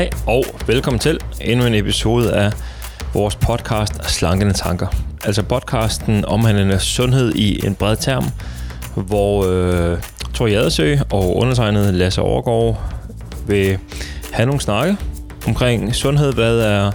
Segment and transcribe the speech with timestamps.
[0.00, 2.52] Hej og velkommen til endnu en episode af
[3.14, 4.86] vores podcast Slankende Tanker.
[5.24, 8.24] Altså podcasten omhandlende sundhed i en bred term,
[8.94, 9.98] hvor øh,
[10.34, 12.80] Tor Jadesø og undertegnet Lasse Overgaard
[13.46, 13.78] vil
[14.32, 14.96] have nogle snakke
[15.46, 16.90] omkring sundhed, hvad er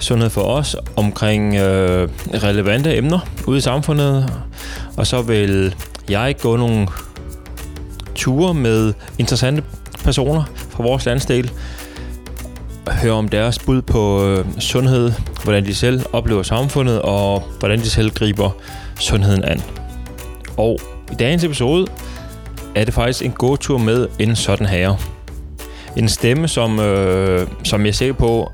[0.00, 4.32] sundhed for os, omkring øh, relevante emner ude i samfundet,
[4.96, 5.74] og så vil
[6.08, 6.88] jeg gå nogle
[8.14, 9.62] ture med interessante
[10.04, 11.50] personer fra vores landsdel,
[12.92, 15.12] høre om deres bud på øh, sundhed,
[15.44, 18.50] hvordan de selv oplever samfundet, og hvordan de selv griber
[19.00, 19.62] sundheden an.
[20.56, 20.78] Og
[21.12, 21.86] i dagens episode
[22.74, 24.98] er det faktisk en gåtur med en sådan herre.
[25.96, 28.52] En stemme, som, øh, som jeg er sikker på,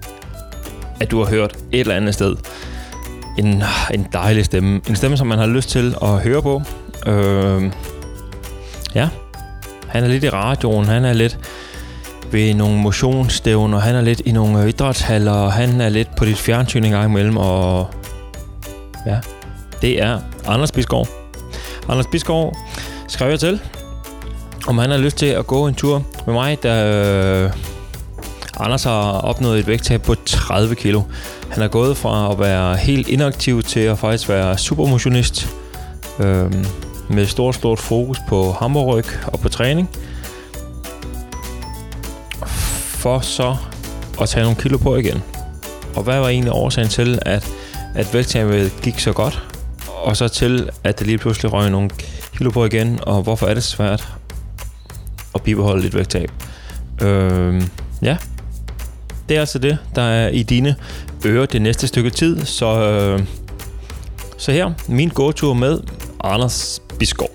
[1.01, 2.37] at du har hørt et eller andet sted.
[3.39, 3.63] En,
[3.95, 4.81] en dejlig stemme.
[4.89, 6.63] En stemme, som man har lyst til at høre på.
[7.07, 7.71] Øh,
[8.95, 9.09] ja,
[9.89, 11.39] han er lidt i radioen, han er lidt
[12.33, 16.39] ved nogle motionsstævner, han er lidt i nogle idrætshaller, og han er lidt på dit
[16.39, 17.87] fjernsyn en gang imellem, og
[19.07, 19.19] ja,
[19.83, 21.09] det er Anders Bisgaard.
[21.89, 22.57] Anders Bisgaard
[23.09, 23.61] skrev jeg til,
[24.67, 27.51] om han har lyst til at gå en tur med mig, da øh,
[28.61, 31.03] Anders har opnået et vægttab på 30 kilo.
[31.51, 35.49] Han er gået fra at være helt inaktiv til at faktisk være supermotionist,
[36.19, 36.53] øh,
[37.09, 39.91] med stort, stort fokus på hammerryg og på træning.
[43.03, 43.57] For så
[44.21, 45.23] at tage nogle kilo på igen.
[45.97, 47.51] Og hvad var egentlig årsagen til, at,
[47.95, 49.43] at vægttabet gik så godt?
[49.89, 51.91] Og så til, at det lige pludselig røg nogle
[52.37, 54.09] kilo på igen, og hvorfor er det svært
[55.35, 56.31] at bibeholde lidt vægttab?
[57.03, 57.63] Øh,
[58.03, 58.17] ja,
[59.29, 60.77] det er altså det, der er i dine
[61.27, 62.45] ører det næste stykke tid.
[62.45, 63.27] Så, øh,
[64.39, 65.81] så her, min gåtur med
[66.25, 67.31] Anders Biskov.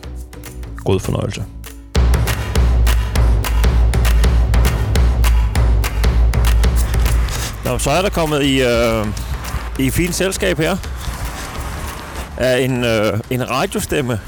[0.83, 1.43] God fornøjelse.
[7.67, 9.07] Nå, så er der kommet i, øh,
[9.79, 10.77] i fint selskab her
[12.37, 14.19] af en, øh, en radiostemme.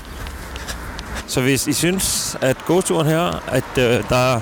[1.28, 4.40] Så hvis I synes, at gåturen her, at øh, der er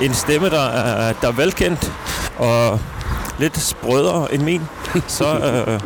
[0.00, 1.92] en stemme, der er, der er velkendt
[2.38, 2.80] og
[3.38, 4.62] lidt sprødere end min,
[5.06, 5.80] så, øh,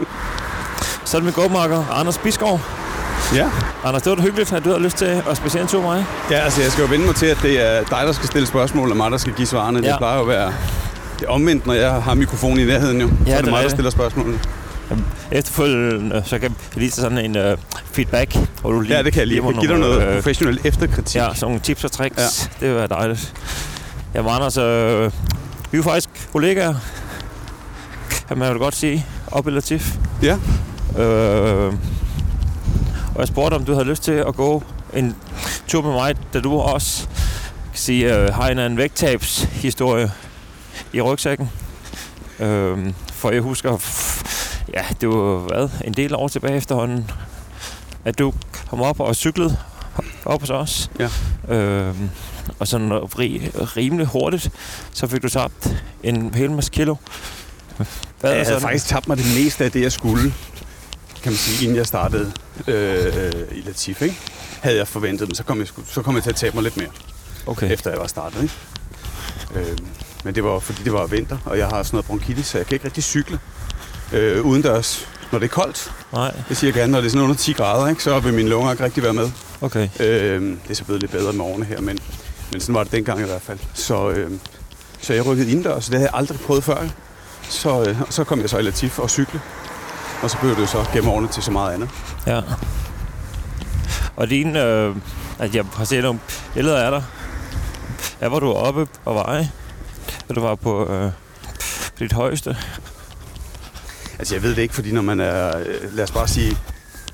[1.04, 2.60] så er det min gåmakker Anders Biskov.
[3.34, 3.50] Ja.
[3.84, 6.06] Anders, det var da hyggeligt, at du har lyst til at tur med mig.
[6.30, 8.46] Ja, altså jeg skal jo vende mig til, at det er dig, der skal stille
[8.46, 9.80] spørgsmål, og mig, der skal give svarene.
[9.82, 9.88] Ja.
[9.90, 10.52] Det plejer jo at være
[11.22, 13.10] det er omvendt, når jeg har mikrofonen i nærheden jo.
[13.26, 14.38] Ja, så er det det er mig, der stiller spørgsmålene.
[15.32, 19.20] Efterfølgende, så kan jeg lige sådan en uh, feedback, hvor du lige Ja, det kan
[19.20, 19.44] jeg lige.
[19.44, 21.16] Jeg kan give dig noget øh, professionel efterkritik.
[21.16, 22.18] Ja, sådan nogle tips og tricks.
[22.18, 22.56] Ja.
[22.60, 23.34] Det vil være dejligt.
[24.14, 25.10] Jamen Anders, øh,
[25.70, 26.74] vi er faktisk kollegaer,
[28.28, 29.94] kan man jo godt sige, op i Latif.
[30.22, 30.36] ja.
[31.02, 31.72] Øh,
[33.14, 34.62] og jeg spurgte, om du havde lyst til at gå
[34.94, 35.16] en
[35.68, 37.06] tur med mig, da du også
[37.72, 40.10] kan sige, øh, har en af en vægttabshistorie
[40.92, 41.50] i rygsækken.
[42.40, 43.78] Øh, for jeg husker,
[44.74, 47.10] ja, det var hvad, en del år tilbage efterhånden,
[48.04, 48.32] at du
[48.70, 49.56] kom op og cyklede
[50.24, 50.90] op hos os.
[50.98, 51.08] Ja.
[51.54, 51.94] Øh,
[52.58, 54.50] og sådan ri, rimelig hurtigt,
[54.92, 56.94] så fik du tabt en hel masse kilo.
[58.20, 60.34] Hvad Jeg havde faktisk tabt mig det meste af det, jeg skulle,
[61.22, 62.32] kan man sige, inden jeg startede
[62.66, 64.18] øh, i Latif, ikke?
[64.60, 66.76] Havde jeg forventet, men så kom jeg, så kom jeg til at tabe mig lidt
[66.76, 66.88] mere,
[67.46, 67.70] Okay.
[67.72, 68.54] efter jeg var startet, ikke?
[69.54, 69.76] Øh,
[70.24, 72.66] men det var fordi det var vinter, og jeg har sådan noget bronkitis, så jeg
[72.66, 73.38] kan ikke rigtig cykle
[74.12, 75.92] øh, udendørs, når det er koldt.
[76.12, 78.02] Nej, Det siger jeg gerne, når det er sådan under 10 grader, ikke?
[78.02, 79.30] så vil mine lunger ikke rigtig være med.
[79.60, 79.88] okay.
[80.00, 81.98] Øh, det er så blevet lidt bedre med årene her, men,
[82.52, 83.58] men sådan var det dengang i hvert fald.
[83.74, 84.30] Så, øh,
[85.00, 86.76] så jeg rykkede indendørs, det havde jeg aldrig prøvet før.
[87.48, 89.40] Så, øh, så kom jeg så i Latif og cykle.
[90.22, 91.88] Og så blev det så gennem årene til så meget andet.
[92.26, 92.40] Ja.
[94.16, 94.96] Og din, øh,
[95.38, 96.20] at jeg har set nogle
[96.54, 97.04] billeder af dig.
[98.20, 99.50] Ja, hvor du var oppe og veje.
[100.28, 101.10] Da du var på, øh,
[101.92, 102.56] på dit højeste.
[104.18, 106.56] Altså jeg ved det ikke, fordi når man er, øh, lad os bare sige,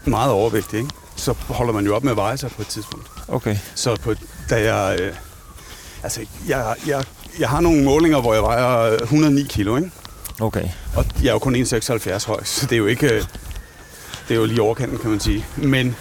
[0.05, 0.91] meget overvægtig, ikke?
[1.17, 3.07] så holder man jo op med at veje sig på et tidspunkt.
[3.29, 3.57] Okay.
[3.75, 4.15] Så på,
[4.51, 5.13] da jeg, øh,
[6.03, 7.05] altså jeg, jeg,
[7.39, 9.91] jeg har nogle målinger, hvor jeg vejer øh, 109 kilo, ikke?
[10.41, 10.69] Okay.
[10.97, 13.07] Og jeg er jo kun 1,76 høj, så det er jo ikke...
[13.15, 13.25] øh,
[14.29, 15.47] Det er jo lige overkanten, kan man sige.
[15.57, 15.97] Men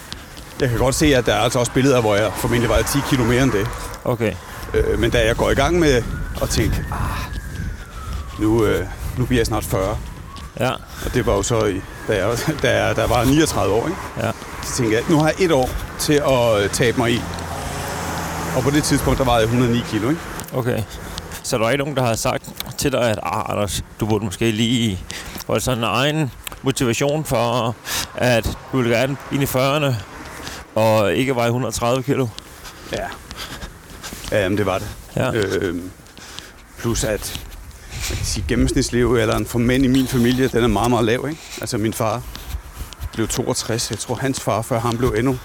[0.60, 2.98] jeg kan godt se, at der er altså også billeder, hvor jeg formentlig vejer 10
[3.10, 3.66] kilo mere end det.
[4.04, 4.34] Okay.
[4.74, 6.02] Øh, men da jeg går i gang med
[6.42, 7.40] at tænke, ah,
[8.38, 8.86] nu, øh,
[9.18, 9.98] nu bliver jeg snart 40.
[10.60, 10.70] Ja.
[11.04, 13.86] Og det var jo så, i, da, jeg, da, jeg, da jeg var 39 år,
[13.86, 13.98] ikke?
[14.16, 14.30] Ja.
[14.62, 17.20] Så tænkte jeg, nu har jeg et år til at øh, tabe mig i.
[18.56, 20.20] Og på det tidspunkt, der vejede jeg 109 kilo, ikke?
[20.54, 20.82] Okay.
[21.42, 24.24] Så der er ikke nogen, der har sagt til dig, at ah, Anders, du burde
[24.24, 25.00] måske lige
[25.46, 26.32] holde sådan en egen
[26.62, 27.76] motivation for,
[28.14, 29.94] at du vil gerne ind i 40'erne
[30.74, 32.26] og ikke veje 130 kilo.
[32.92, 33.06] Ja.
[34.30, 34.88] Ja, jamen, det var det.
[35.16, 35.32] Ja.
[35.32, 35.82] Øh,
[36.78, 37.40] plus at
[38.10, 41.26] man kan sige, gennemsnitslevealderen for mænd i min familie, den er meget, meget lav.
[41.28, 41.40] Ikke?
[41.60, 42.22] Altså min far
[43.12, 43.90] blev 62.
[43.90, 45.38] Jeg tror, hans far før ham blev endnu,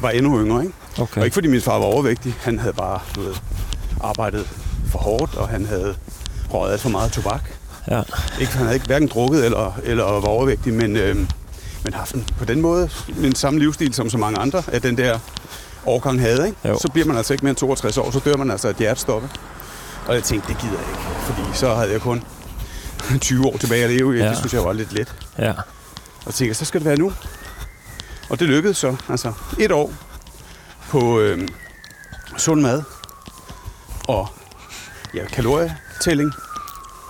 [0.00, 0.62] var endnu yngre.
[0.62, 0.74] Ikke?
[0.98, 1.20] Okay.
[1.20, 2.34] Og ikke fordi min far var overvægtig.
[2.40, 3.34] Han havde bare du ved,
[4.00, 4.48] arbejdet
[4.90, 5.96] for hårdt, og han havde
[6.50, 7.50] røget alt for meget tobak.
[7.90, 8.02] Ja.
[8.40, 11.16] Ikke, han havde ikke hverken drukket eller, eller var overvægtig, men, øh,
[11.84, 12.90] men haft en, på den måde
[13.24, 15.18] en samme livsstil som så mange andre af den der
[15.86, 16.46] årgang havde.
[16.46, 16.58] Ikke?
[16.68, 16.78] Jo.
[16.82, 18.76] Så bliver man altså ikke mere end 62 år, så dør man altså af et
[18.78, 19.22] hjertestop.
[19.22, 19.34] ikke?
[20.06, 21.00] Og jeg tænkte, det gider jeg ikke,
[21.32, 22.24] fordi så havde jeg kun
[23.20, 24.28] 20 år tilbage at leve ja.
[24.28, 25.14] Det synes jeg var lidt let.
[25.38, 25.52] Ja.
[26.26, 27.12] Og tænkte, så skal det være nu.
[28.30, 28.96] Og det lykkedes så.
[29.08, 29.92] Altså et år
[30.88, 31.48] på øh,
[32.36, 32.82] sund mad
[34.08, 34.28] og
[35.14, 36.32] ja, kalorietælling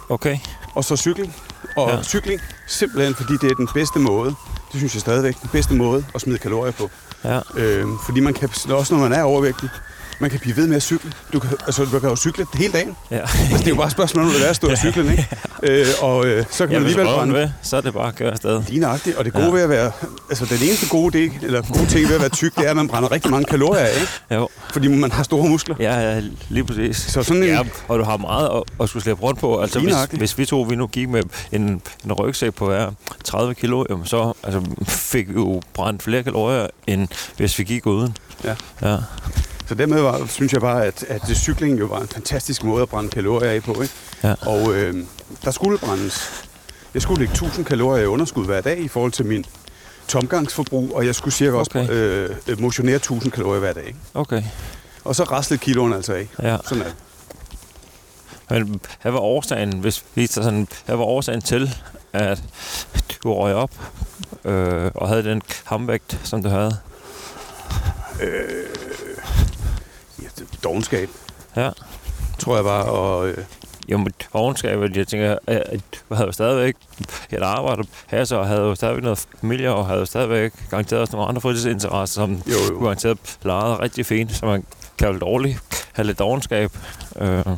[0.09, 0.39] Okay.
[0.75, 1.37] og så cykling.
[1.77, 2.03] Og ja.
[2.03, 4.29] cykling simpelthen, fordi det er den bedste måde,
[4.73, 6.91] det synes jeg stadigvæk, den bedste måde at smide kalorier på.
[7.29, 7.41] Ja.
[7.57, 9.71] Øh, fordi man kan, også når man er overvægtig,
[10.21, 11.13] man kan blive ved med at cykle.
[11.33, 12.97] Du kan, altså, du kan jo cykle hele dagen.
[13.11, 13.17] Ja.
[13.19, 15.29] Altså, det er jo bare et spørgsmål, om det er at stå og cykle, ikke?
[15.63, 18.15] Øh, og øh, så kan Ja, man alligevel brænde vil, så er det bare at
[18.17, 18.63] gøre afsted.
[18.69, 19.17] Lige nøjagtigt.
[19.17, 19.51] Og det gode Ja.
[19.53, 19.93] ved at være...
[20.31, 22.77] Altså, den eneste gode, del, eller gode ting ved at være tyk, det er, at
[22.77, 24.13] man brænder rigtig mange kalorier af, ikke?
[24.35, 24.49] Jo.
[24.73, 25.77] Fordi man har store muskler.
[25.81, 26.97] Ja, ja, lige præcis.
[26.97, 27.49] Så sådan en...
[27.49, 29.61] Ja, og du har meget at, at skulle slæbe rundt på.
[29.61, 31.23] Altså, hvis, hvis vi to vi nu gik med
[31.53, 32.91] en, en rygsæk på hver
[33.25, 37.87] 30 kilo, jamen, så altså, fik vi jo brændt flere kalorier, end hvis vi gik
[37.87, 38.17] uden.
[38.45, 38.55] Ja.
[38.83, 38.97] Ja.
[39.69, 42.83] Så dermed var, synes jeg bare, at, at det cykling jo var en fantastisk måde
[42.83, 43.95] at brænde kalorier af på, ikke?
[44.25, 44.35] Ja.
[44.47, 44.95] Og øh,
[45.45, 46.45] der skulle brændes...
[46.95, 49.45] Jeg skulle lægge 1000 kalorier i underskud hver dag i forhold til min
[50.09, 51.91] tomgangsforbrug, og jeg skulle cirka også Okay.
[51.91, 53.87] øh, øh, motionere 1000 kalorier hver dag.
[53.87, 53.99] Ikke?
[54.15, 54.43] Okay.
[55.05, 56.29] Og så raslede kiloen altså af.
[56.43, 56.57] Ja.
[56.65, 56.91] Sådan er.
[58.51, 61.75] Men hvad var årsagen, hvis vi sådan, hvad var årsagen til,
[62.13, 62.43] at
[63.23, 63.71] du røg op
[64.45, 66.77] øh, og havde den kampvægt, som du havde?
[68.21, 68.88] Er
[70.65, 71.09] dogenskab,
[71.57, 71.71] Ja.
[72.39, 72.85] tror jeg bare.
[72.85, 73.45] Og, øh,
[73.89, 76.75] Jamen, ovenskabet, jeg tænker, at du havde jo stadigvæk
[77.31, 81.13] et arbejde her, så havde jo stadigvæk noget familie, og havde jo stadigvæk garanteret også
[81.17, 82.81] nogle andre fritidsinteresser, som jo, jo.
[82.83, 84.65] garanteret legede rigtig fint, så man
[84.99, 85.59] kan jo dårligt
[85.93, 86.71] have lidt dogenskab.
[87.17, 87.57] Øh, Jamen,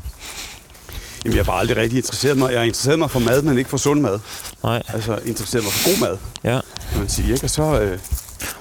[1.25, 2.51] jeg har bare aldrig rigtig interesseret mig.
[2.53, 4.19] Jeg har interesseret mig for mad, men ikke for sund mad.
[4.63, 6.61] nej, Altså, interesseret mig for god mad, ja.
[6.91, 7.33] kan man sige.
[7.33, 7.45] Ikke?
[7.47, 7.99] Og så, øh,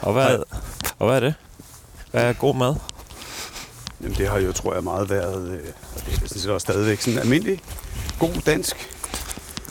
[0.02, 0.38] Og hvad,
[1.00, 1.34] og hvad er det?
[2.12, 2.76] Hvad er god mad?
[4.02, 5.60] Jamen, det har jo, tror jeg, meget været, øh,
[5.96, 7.62] og det er sådan set også stadigvæk sådan almindelig,
[8.20, 8.90] god dansk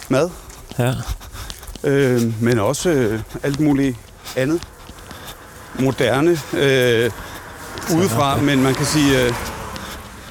[0.09, 0.31] mad,
[0.79, 0.95] Ja,
[1.85, 3.97] øh, men også øh, alt muligt
[4.37, 4.63] andet.
[5.81, 7.11] Moderne øh,
[7.97, 8.45] udefra, okay.
[8.45, 9.35] men man kan sige, øh,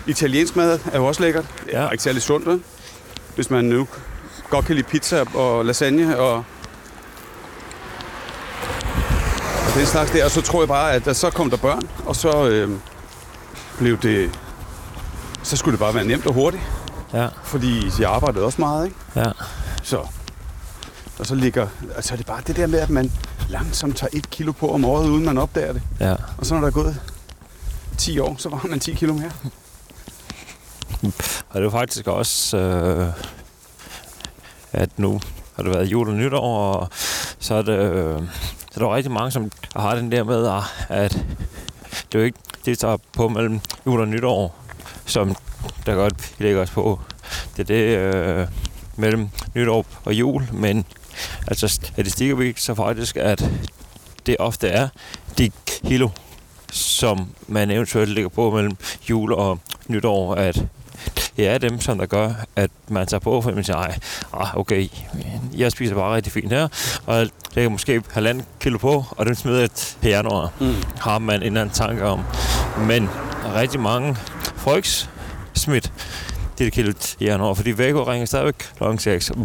[0.07, 1.45] italiensk mad er jo også lækkert.
[1.65, 1.89] Det er Ja.
[1.89, 2.61] ikke særlig sundt, vel?
[3.35, 3.87] Hvis man nu
[4.49, 6.33] godt kan lide pizza og lasagne og,
[9.67, 10.25] og den slags der.
[10.25, 12.69] Og så tror jeg bare, at der, så kom der børn, og så øh,
[13.77, 14.39] blev det...
[15.43, 16.63] Så skulle det bare være nemt og hurtigt,
[17.13, 18.97] ja, fordi jeg arbejdede også meget, ikke?
[19.15, 19.31] ja.
[19.83, 19.97] Så,
[21.19, 21.67] og så ligger...
[21.95, 23.11] Altså er det bare det der med, at man
[23.49, 25.81] langsomt tager et kilo på om året, uden man opdager det.
[25.99, 26.15] ja.
[26.37, 27.01] Og så når der er gået
[27.97, 29.31] 10 år, så var man 10 kilo mere.
[31.49, 33.07] Og det er jo faktisk også, øh,
[34.71, 35.19] at nu
[35.55, 36.39] har det været jul og nytår,
[36.73, 36.89] og
[37.39, 38.21] så er det, øh,
[38.71, 41.11] så er der rigtig mange, som har den der med, at
[42.11, 44.55] det er jo ikke det, der er på mellem jul og nytår,
[45.05, 45.35] som
[45.85, 46.99] der godt lægger os på.
[47.57, 48.47] Det er det øh,
[48.95, 50.85] mellem nytår og jul, men
[51.47, 53.49] altså statistikker viser så faktisk, at
[54.25, 54.87] det ofte er
[55.37, 55.51] de
[55.83, 56.09] kilo,
[56.71, 58.77] som man eventuelt ligger på mellem
[59.09, 60.65] jul og nytår, at
[61.37, 63.77] det er dem, som der gør, at man tager på, for man siger,
[64.33, 64.87] ah, okay,
[65.57, 66.67] jeg spiser bare rigtig fint her,
[67.05, 70.51] og lægger måske halvanden kilo på, og den smider jeg til januar.
[70.59, 70.75] Mm.
[70.99, 72.23] Har man en eller anden tanke om.
[72.79, 73.09] Men
[73.55, 74.17] rigtig mange
[74.55, 75.09] folks
[75.53, 75.91] smidt
[76.57, 78.83] det kilo i januar, fordi Vækko ringer stadigvæk kl.
[78.97, 79.37] 6, og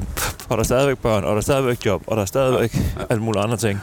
[0.50, 2.80] der er stadigvæk børn, og der er stadigvæk job, og der er stadigvæk Ja.
[3.10, 3.80] alt muligt andre ting.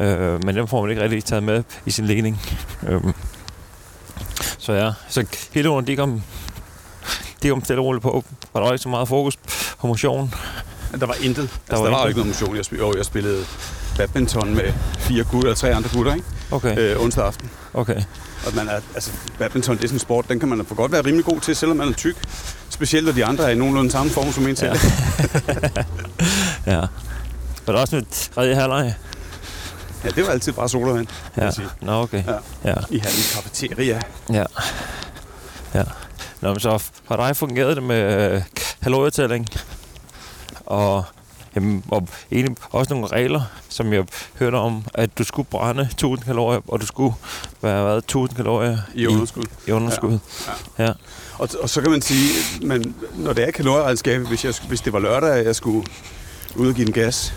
[0.00, 2.40] Øh, men dem får man ikke rigtig taget med i sin ligning.
[2.88, 3.00] Øh,
[4.58, 6.22] så ja, så kiloene, de kom,
[7.42, 8.10] de kom stille og roligt på.
[8.10, 9.36] Og der var ikke så meget fokus
[9.80, 10.34] på motion.
[11.00, 11.36] Der var intet.
[11.36, 12.56] Der, altså, var der var jo ikke noget motion.
[12.56, 13.44] Jeg spillede, jeg spillede
[13.96, 16.26] badminton med fire gutter og tre andre gutter, ikke?
[16.50, 17.50] Okay, Øh, onsdag aften.
[17.74, 18.02] okay.
[18.46, 20.92] Og man er, altså, badminton, det er sådan en sport, den kan man for godt
[20.92, 22.16] være rimelig god til, selvom man er tyk.
[22.70, 24.72] Specielt, når de andre er i nogenlunde samme form som en selv.
[26.66, 26.72] Ja.
[26.72, 26.80] ja.
[27.66, 28.94] Var der også en tredje halvleg?
[30.04, 31.06] ja, det var altid bare sodavand,
[31.36, 31.50] Ja.
[31.80, 32.22] Nå, okay.
[32.26, 32.32] Ja.
[32.64, 32.74] Ja.
[32.90, 34.00] I Hallen Cafeteria.
[34.32, 34.44] Ja.
[35.74, 35.82] Ja.
[36.40, 38.42] Nå, men så for dig fungerede det med øh,
[38.82, 39.46] kalorietælling
[40.66, 41.04] og
[41.54, 44.04] Jamen, og egentlig også nogle regler, som jeg
[44.38, 47.14] hørte om, at du skulle brænde 1000 kalorier, og du skulle
[47.62, 49.42] være hvad, 1000 kalorier I underskud.
[49.42, 50.18] I, i underskud.
[50.78, 50.84] Ja.
[50.84, 50.92] Ja.
[51.38, 52.28] Og, og så kan man sige,
[52.66, 55.86] men når det er kalorieregnskabet, hvis, jeg, hvis det var lørdag, jeg skulle
[56.56, 57.34] ud og give den gas,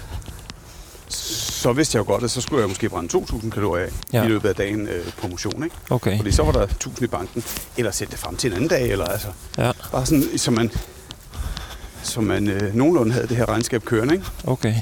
[1.10, 4.17] så vidste jeg jo godt, at så skulle jeg måske brænde 2.000 kalorier af Ja.
[4.19, 4.25] ja.
[4.25, 5.63] i løbet af dagen øh, på motion.
[5.63, 5.75] Ikke?
[5.89, 6.17] Okay.
[6.17, 7.43] Fordi så var der 1.000 i banken,
[7.77, 10.72] eller sætte det frem til en anden dag, eller altså, Ja, bare sådan, så man,
[12.07, 14.13] så man øh, nogenlunde havde det her regnskab kørende.
[14.13, 14.25] Ikke?
[14.43, 14.75] okay.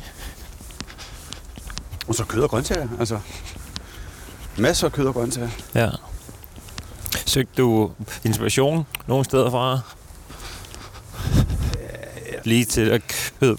[2.07, 3.19] Og så kød og grøntsager, altså
[4.57, 5.49] masser af kød og grøntsager.
[5.75, 5.89] Ja.
[7.25, 7.91] Søgte du
[8.23, 9.79] inspiration nogle steder fra?
[12.43, 13.01] Lige til at
[13.39, 13.55] kød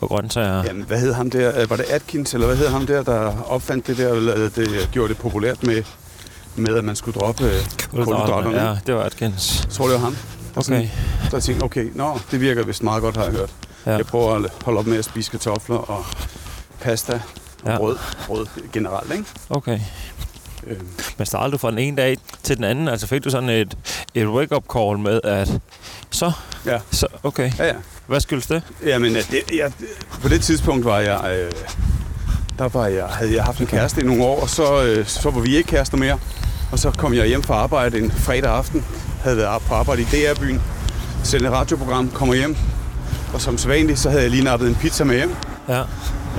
[0.00, 0.64] og grøntsager.
[0.64, 1.60] Jamen, hvad hed ham der?
[1.62, 4.50] Øh, Var det Atkins, eller hvad hed ham der, der opfandt det der, eller øh,
[4.54, 5.82] det gjorde det populært med,
[6.56, 7.52] med at man skulle droppe øh,
[7.90, 8.62] kulhydraterne?
[8.68, 9.60] Ja, det var Atkins.
[9.64, 10.16] Jeg tror, det var ham.
[10.54, 10.88] Sådan- Okay.
[11.30, 13.50] Så jeg tænkte, okay, nå, det virker vist meget godt, har jeg hørt.
[13.86, 13.96] Ja.
[13.96, 16.04] Jeg prøver at holde op med at spise kartofler og
[16.80, 17.20] pasta
[17.64, 17.76] og Ja.
[17.78, 19.24] brød, brød generelt, ikke?
[19.50, 19.80] Okay.
[20.66, 20.86] Øhm,
[21.18, 22.88] Men startede du fra den ene dag til den anden?
[22.88, 23.76] Altså fik du sådan et,
[24.14, 25.50] et wake-up call med, at
[26.10, 26.32] så,
[26.66, 27.52] ja, så, okay.
[27.58, 27.74] ja, ja.
[28.06, 28.62] Hvad skyldes det?
[28.86, 29.72] Jamen, øh, det, jeg,
[30.22, 31.52] på det tidspunkt var jeg, øh,
[32.58, 35.30] der var jeg, havde jeg haft en kæreste i nogle år, og så, øh, så
[35.30, 36.18] var vi ikke kærester mere.
[36.72, 38.84] Og så kom jeg hjem fra arbejde en fredag aften,
[39.28, 40.62] havde været på arbejde i DR-byen,
[41.24, 42.56] sendte et radioprogram, kommer hjem,
[43.34, 45.34] og som sædvanligt, så havde jeg lige nappet en pizza med hjem.
[45.68, 45.82] Ja.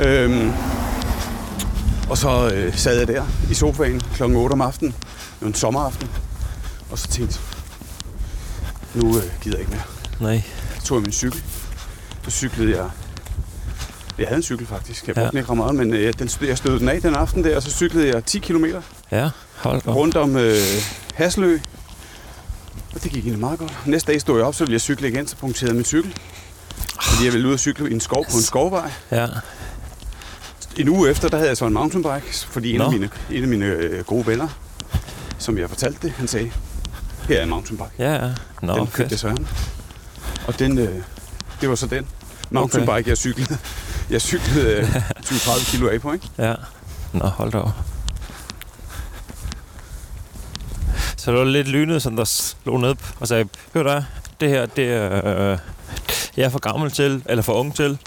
[0.02, 0.52] Øhm,
[2.10, 4.24] og så øh, sad jeg der i sofaen kl.
[4.24, 4.96] 8 om aftenen.
[5.42, 6.10] En sommeraften.
[6.92, 7.40] Og så tænkte
[8.94, 10.30] nu øh, gider jeg ikke mere.
[10.32, 10.42] Nej.
[10.80, 11.44] Så tog jeg min cykel.
[12.24, 12.86] Så cyklede jeg...
[14.18, 15.08] Jeg havde en cykel faktisk.
[15.08, 15.30] Jeg brugte Ja.
[15.32, 17.72] den ikke meget, men øh, den, jeg stødte den af den aften der, og så
[17.72, 18.66] cyklede jeg 10 km
[19.12, 19.96] Ja, hold op.
[19.96, 20.56] rundt om øh,
[21.14, 21.60] Haslø.
[22.96, 23.74] Og det gik egentlig meget godt.
[23.86, 26.16] Næste dag stod jeg op, så ville jeg cykle igen, så punkterede min cykel.
[27.02, 28.92] Fordi jeg ville ud og cykle i en skov på en skovvej.
[29.12, 29.28] Ja.
[30.78, 33.50] En uge efter, der havde jeg så en mountainbike, fordi en af mine, en af
[33.50, 34.48] mine øh, gode venner,
[35.38, 36.52] som jeg fortalte det, han sagde,
[37.28, 37.90] her er en mountainbike.
[38.00, 38.32] Ja, ja.
[38.62, 39.48] Nå, den købte jeg så ham.
[40.48, 40.96] Og den, øh,
[41.62, 42.08] det var så den
[42.50, 43.58] mountainbike, jeg cyklede.
[44.10, 46.30] Jeg cyklede øh, 20-30 kilo af på, ikke?
[46.38, 46.54] Ja.
[47.14, 47.72] Nå, hold da op.
[51.30, 54.06] Så det var lidt lynet, som der slog ned og sagde, hør da,
[54.40, 55.58] det her, det er, øh,
[56.38, 57.98] jeg er for gammel til, eller for ung til.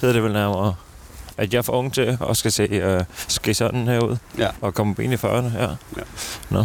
[0.00, 0.74] Det er det vel nærmere.
[1.36, 4.16] At jeg er for ung til, og skal se, øh, skal sådan her ud.
[4.38, 4.48] Ja.
[4.60, 5.68] Og komme ind i 40'erne, ja.
[5.96, 6.02] Ja.
[6.50, 6.64] Nå.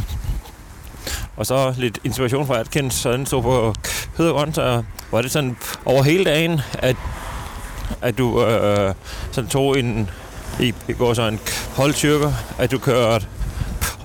[1.38, 3.75] Og så lidt inspiration fra Atkins, så den stod på og
[4.17, 4.83] grøntsager.
[5.12, 6.95] Var det sådan over hele dagen, at,
[8.01, 8.93] at du øh,
[9.31, 10.09] sådan tog en,
[10.59, 11.39] i, i går så en
[11.75, 13.27] holdtyrker, at du kørte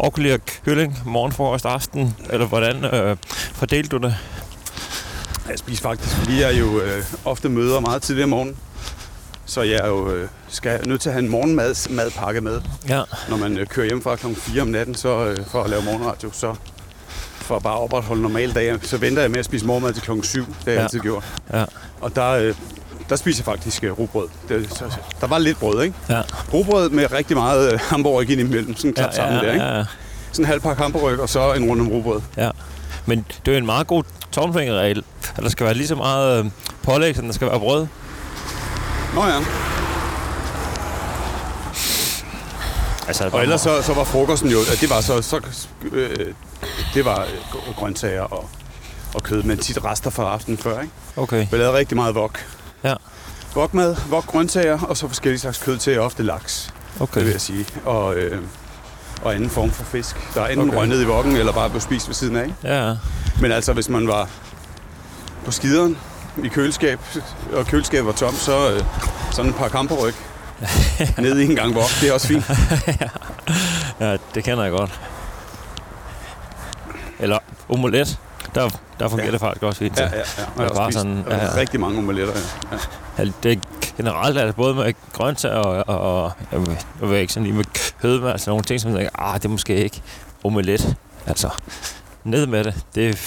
[0.00, 3.16] broccoli og kylling morgen, frokost, aften, eller hvordan øh,
[3.54, 4.16] fordelte du det?
[5.48, 8.56] Jeg spiser faktisk, fordi jeg jo øh, ofte møder meget tidligere om morgenen.
[9.46, 12.60] Så jeg er jo øh, skal nødt til at have en morgenmad madpakke med.
[12.88, 14.26] Ja, Når man øh, kører hjem fra kl.
[14.34, 16.54] 4 om natten, så øh, for at lave morgenradio, så
[17.36, 20.24] for at bare opretholde normal dag, så venter jeg med at spise morgenmad til klokken
[20.24, 20.40] 7.
[20.46, 20.82] Det har jeg Ja.
[20.82, 21.24] altid gjort.
[21.52, 21.64] ja,
[22.00, 22.54] Og der, øh,
[23.10, 24.28] der spiser jeg faktisk øh, rugbrød.
[24.48, 24.84] Det,
[25.20, 25.94] der var lidt brød, ikke?
[26.08, 26.22] ja.
[26.52, 28.76] Rugbrød med rigtig meget øh, hamburg ind imellem.
[28.76, 29.64] Sådan klap ja, sammen ja, der, ikke?
[29.64, 29.84] ja, ja.
[30.32, 32.20] Sådan en halv pakke hamburg, og så en runde om rugbrød.
[32.36, 32.50] Ja,
[33.06, 35.04] men det er en meget god tommelfingerregel,
[35.36, 36.50] at der skal være lige så meget øh,
[36.82, 37.86] pålæg, som der skal være brød.
[39.14, 39.38] Nå ja.
[43.06, 45.40] Altså, Og ellers så, så var frokosten jo, det var så, så
[45.92, 46.34] øh,
[46.94, 47.26] det var
[47.76, 48.48] grøntsager og,
[49.14, 50.92] og kød, men tit rester fra aftenen før, ikke?
[51.16, 52.40] Okay, Vi lavede rigtig meget wok.
[52.84, 52.94] Ja.
[53.56, 57.22] Wokmad, wok grøntsager, og så forskellige slags kød til, ofte laks, det okay.
[57.22, 57.66] vil jeg sige.
[57.84, 58.42] Og, øh,
[59.22, 60.34] og anden form for fisk.
[60.34, 60.88] Der er enten Okay.
[60.88, 62.52] ned i wokken, eller bare blev spist ved siden af?
[62.64, 62.94] Ja,
[63.40, 64.28] Men altså, hvis man var
[65.44, 65.98] på skideren
[66.44, 67.00] i køleskab,
[67.52, 68.84] og køleskabet var tom, så øh,
[69.30, 70.14] sådan et par kamperryg
[71.18, 71.90] ned i en gang wok.
[72.00, 72.44] Det er også fint.
[74.00, 75.00] ja, det kender jeg godt.
[77.18, 78.18] Eller omelet,
[78.54, 78.68] der,
[79.00, 79.32] der fungerer Ja.
[79.32, 79.98] det faktisk også fint.
[79.98, 80.22] Ja, ja, ja.
[80.38, 81.54] Ja, Og jeg har bare sådan, øh, ja.
[81.56, 82.34] rigtig mange omeletter.
[82.34, 82.76] Ja.
[83.18, 83.24] Ja.
[83.24, 83.56] Ja, det er
[83.96, 87.44] generelt er det både med grøntsager og, og, og jeg, ved, jeg ved ikke, sådan
[87.46, 87.64] lige med
[88.02, 90.02] kød, med, altså nogle ting, som jeg tænker, ah, det er måske ikke
[90.44, 90.96] omelet.
[91.26, 91.48] Altså,
[92.24, 92.74] ned med det.
[92.94, 93.18] Det,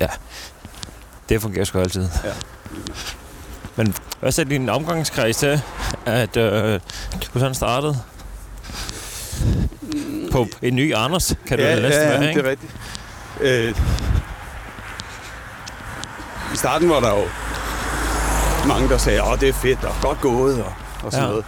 [0.00, 0.08] ja,
[1.28, 2.08] det fungerer sgu altid.
[2.24, 2.30] Ja.
[3.76, 5.62] Men hvad er din omgangskreds til,
[6.06, 6.80] at øh,
[7.34, 7.96] du sådan startede?
[10.32, 12.42] På en ny Anders, kan du ja, vel næsten ja, være, ja, ikke?
[12.42, 12.72] det er rigtigt.
[13.40, 13.74] Øh,
[16.54, 17.24] I starten var der jo
[18.68, 20.72] mange, der sagde, at det er fedt og godt gået og,
[21.02, 21.30] og sådan Ja.
[21.30, 21.44] noget.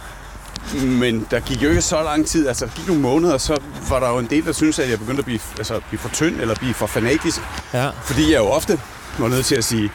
[0.85, 3.57] Men der gik jo ikke så lang tid, altså der gik nogle måneder, så
[3.89, 6.09] var der jo en del, der syntes, at jeg begyndte at blive, altså, blive for
[6.09, 7.41] tynd eller blive for fanatisk.
[7.73, 8.79] Ja, Fordi jeg jo ofte
[9.17, 9.91] var nødt til at sige,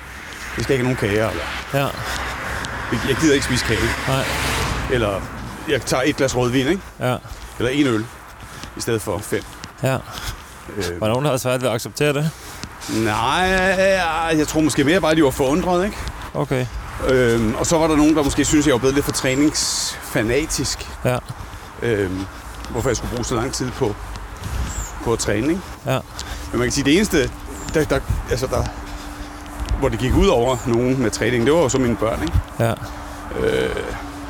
[0.56, 1.42] vi skal ikke have nogen kager, eller
[1.74, 1.86] ja,
[3.08, 3.78] Jeg gider ikke spise kage.
[4.08, 4.24] Nej.
[4.92, 5.20] Eller
[5.68, 6.82] jeg tager et glas rødvin, ikke?
[7.00, 7.16] Ja.
[7.58, 8.06] Eller en øl,
[8.76, 9.42] i stedet for fem.
[9.82, 9.94] Ja.
[10.76, 12.30] Øh, Var nogen, der havde svært ved at acceptere det?
[12.88, 13.44] Nej,
[14.38, 15.96] jeg tror måske mere bare, at de var forundret, ikke?
[16.34, 16.66] Okay.
[17.08, 20.90] Øhm, og så var der nogen, der måske synes, jeg var blevet lidt for træningsfanatisk.
[21.04, 21.18] Ja.
[21.82, 22.24] Øhm,
[22.70, 23.94] hvorfor jeg skulle bruge så lang tid på,
[25.04, 25.60] på at træne, ikke?
[25.86, 25.98] Ja.
[26.50, 27.30] Men man kan sige, det eneste,
[27.74, 28.00] der, der,
[28.30, 28.64] altså der,
[29.78, 32.38] hvor det gik ud over nogen med træning, det var jo så mine børn, ikke?
[32.60, 32.72] Ja.
[33.40, 33.76] Øh,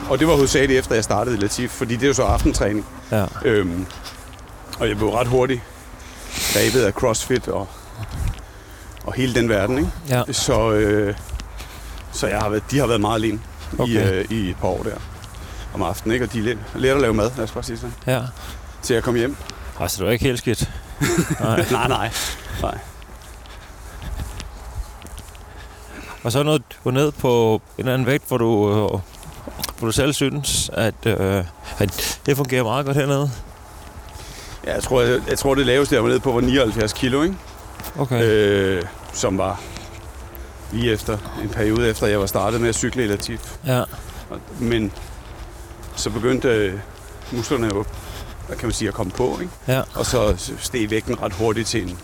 [0.08, 2.86] og det var hovedsageligt efter, jeg startede i Latif, fordi det er jo så aftentræning.
[3.10, 3.24] Ja.
[3.44, 3.86] Øhm,
[4.78, 5.60] og jeg blev ret hurtigt
[6.52, 7.68] grebet af CrossFit og,
[9.04, 9.90] og hele den verden, ikke?
[10.08, 10.22] Ja.
[10.32, 11.14] Så, øh,
[12.12, 13.40] så jeg har været, de har været meget alene
[13.78, 13.92] okay.
[13.92, 14.96] i, øh, i et par år der
[15.74, 16.24] om aftenen, ikke?
[16.24, 18.20] Og de er lidt, lært at lave mad, lad os bare sige sådan, Ja.
[18.82, 19.36] til jeg kom hjem.
[19.80, 20.70] Altså, det var ikke helt skidt.
[21.40, 21.64] Nej.
[21.70, 22.10] nej, nej.
[22.62, 22.78] nej.
[26.22, 28.76] Og så nåede du ned på en eller anden vægt, hvor du, øh,
[29.78, 31.44] hvor du selv synes, at, øh,
[31.78, 33.30] at det fungerer meget godt hernede.
[34.66, 37.22] Ja, jeg tror, jeg, jeg tror det laveste, jeg var nede på, var 79 kilo,
[37.22, 37.34] ikke?
[37.98, 38.22] Okay.
[38.22, 39.60] Øh, som var
[40.72, 43.56] lige efter en periode efter, jeg var startet med at cykle i Latif.
[43.66, 43.82] Ja.
[44.58, 44.92] Men
[45.96, 46.78] så begyndte øh,
[47.32, 47.84] musklerne jo,
[48.46, 49.52] hvad kan man sige, at komme på, ikke?
[49.68, 49.82] Ja.
[49.94, 51.98] Og så steg vægten ret hurtigt til en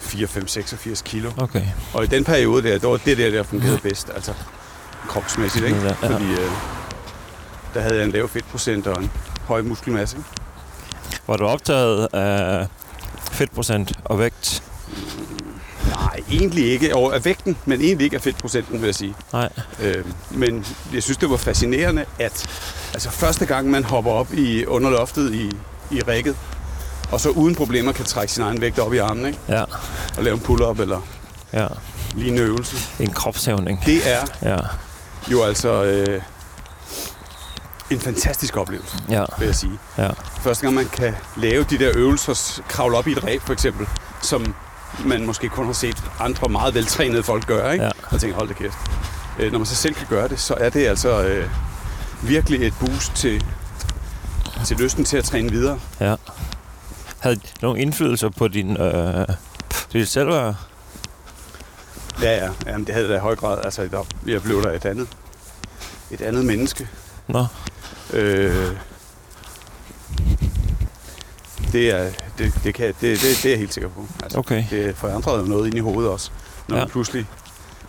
[0.00, 1.30] 4, 5, 86 kilo.
[1.38, 1.62] Okay.
[1.94, 4.34] Og i den periode der, det var det der, der fungerede bedst, altså
[5.08, 5.78] kropsmæssigt, ikke?
[5.78, 5.92] Ja, ja.
[5.92, 6.50] Fordi øh,
[7.74, 9.10] der havde jeg en lav fedtprocent og en
[9.46, 10.16] høj muskelmasse.
[11.26, 12.66] Var du optaget af
[13.32, 14.62] fedtprocent og vægt?
[16.30, 16.96] Egentlig ikke.
[16.96, 19.14] Og af vægten, men egentlig ikke af fedtprocenten, vil jeg sige.
[19.32, 19.48] Nej.
[19.82, 22.46] Øh, men jeg synes, det var fascinerende, at
[22.94, 25.52] altså, første gang man hopper op i underloftet i,
[25.90, 26.36] i rækket,
[27.12, 29.38] og så uden problemer kan trække sin egen vægt op i armen, ikke?
[29.48, 29.62] Ja.
[30.16, 31.00] og lave en pull-up eller
[31.52, 31.66] Ja.
[32.14, 32.76] lige en øvelse.
[33.00, 33.82] En kropshævning.
[33.86, 34.56] Det er Ja.
[35.30, 36.22] jo altså øh,
[37.90, 39.24] en fantastisk oplevelse, Ja.
[39.38, 39.78] vil jeg sige.
[39.98, 40.08] Ja.
[40.40, 43.86] Første gang man kan lave de der øvelser, kravle op i et ræb for eksempel,
[44.22, 44.54] som
[45.04, 47.84] man måske kun har set andre meget veltrænede folk gøre, ikke?
[47.84, 47.90] Ja.
[48.10, 48.76] og tænker, hold da kæft.
[49.38, 51.50] Øh, når man så selv kan gøre det, så er det altså øh,
[52.22, 53.44] virkelig et boost til,
[54.64, 55.80] til lysten til at træne videre.
[56.00, 56.14] Ja.
[57.18, 59.26] Havde nogen indflydelse på din, øh,
[59.92, 60.54] dit selvværd?
[62.22, 63.58] Ja, ja, Jamen, det havde det da i høj grad.
[63.64, 65.08] Altså, der, jeg blev der et andet,
[66.10, 66.88] et andet menneske.
[67.26, 67.46] Nå.
[68.12, 68.66] Øh,
[71.72, 74.06] det, er, det, det, kan, det, det, det er jeg helt sikker på.
[74.22, 74.64] Altså, Okay.
[74.70, 76.30] Det forandrer jo noget ind i hovedet også,
[76.68, 76.82] når ja.
[76.82, 77.26] Man pludselig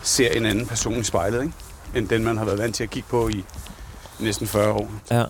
[0.02, 1.54] ser en anden person i spejlet, ikke?
[1.94, 3.44] end den, man har været vant til at kigge på i
[4.18, 4.90] næsten 40 år.
[5.10, 5.24] Ja.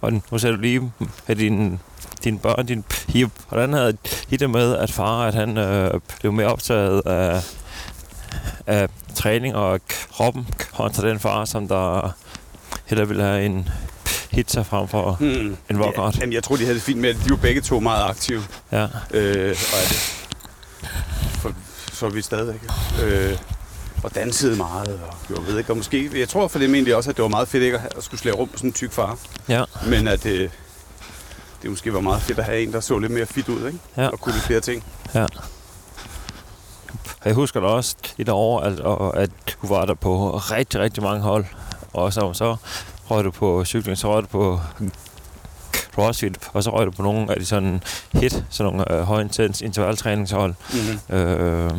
[0.00, 0.92] Og nu ser du lige
[1.26, 1.78] med dine,
[2.24, 3.30] dine børn, din pige.
[3.48, 3.96] Hvordan havde
[4.30, 7.44] I det med, at far at han øh, blev mere optaget af,
[8.66, 9.80] af træning og
[10.12, 12.10] kroppen, kontra den far, som der
[12.86, 13.68] hellere ville have en
[14.30, 15.56] pizza frem for Hmm.
[15.70, 16.14] en workout?
[16.14, 18.04] Ja, jamen, jeg tror, de havde det fint med, at de var begge to meget
[18.10, 18.42] aktive.
[18.72, 20.16] Ja, Øh, og er det
[21.32, 21.52] for,
[21.92, 22.60] så er vi stadigvæk.
[23.04, 23.38] Øh,
[24.04, 24.88] og dansede meget,
[25.28, 27.28] og jeg ved ikke, og måske, jeg tror for det egentlig også, at det var
[27.28, 29.18] meget fedt ikke at, skulle slæve rundt på sådan en tyk far.
[29.48, 30.50] ja, Men at det,
[31.62, 33.78] det måske var meget fedt at have en, der så lidt mere fit ud, ikke?
[33.96, 34.06] Ja.
[34.08, 34.84] Og kunne lidt flere ting.
[35.14, 35.26] ja.
[37.24, 38.72] Jeg husker da også i det år, at,
[39.22, 39.30] at
[39.62, 41.44] du var der på rigtig, rigtig mange hold.
[41.92, 42.56] Og så, så
[43.10, 44.60] røg du på cykling, så røg du på
[45.94, 49.60] crossfit, og så røg du på nogle af de sådan hit, sådan nogle øh, højintens
[49.60, 50.54] intervaltræningshold.
[50.72, 51.16] Mm-hmm.
[51.16, 51.70] Øh,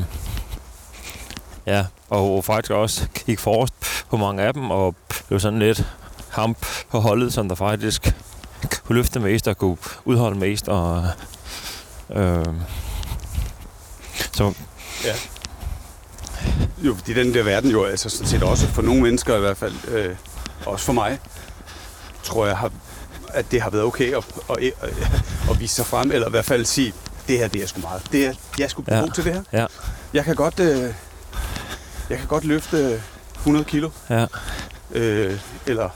[1.65, 3.74] ja, og faktisk også gik forrest
[4.10, 4.96] på mange af dem, og
[5.28, 5.86] blev sådan lidt
[6.30, 6.56] ham
[6.89, 8.15] på holdet, som der faktisk
[8.86, 10.67] kunne løfte mest og kunne udholde mest.
[10.67, 11.06] Og,
[12.10, 12.46] øh,
[14.34, 14.54] så
[15.06, 15.13] Ja.
[16.84, 19.58] Jo, fordi den der verden jo, altså sådan set også for nogle mennesker i hvert
[19.58, 20.15] fald, øh,
[20.65, 21.19] også for mig,
[22.24, 22.71] tror jeg, har,
[23.28, 24.89] at det har været okay at, at, at,
[25.50, 26.93] at vise sig frem, eller i hvert fald sige,
[27.28, 28.02] det her, det er sgu meget.
[28.12, 29.00] Det er, jeg er sgu Ja.
[29.00, 29.43] god til det her.
[29.54, 29.65] Ja.
[30.13, 30.93] Jeg kan godt, øh,
[32.10, 33.02] jeg kan godt løfte
[33.36, 34.26] 100 kilo, ja,
[34.91, 35.89] øh, eller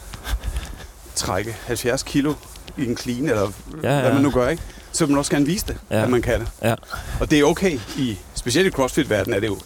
[1.15, 2.34] trække 70 kilo
[2.78, 3.51] i en clean, eller
[3.84, 4.63] Ja, ja, hvad man nu gør, ikke?
[4.91, 6.04] Så vil man også gerne vise det, Ja.
[6.04, 6.47] at man kan det.
[6.62, 6.75] Ja.
[7.19, 9.58] Og det er okay i, specielt i CrossFit-verdenen er det jo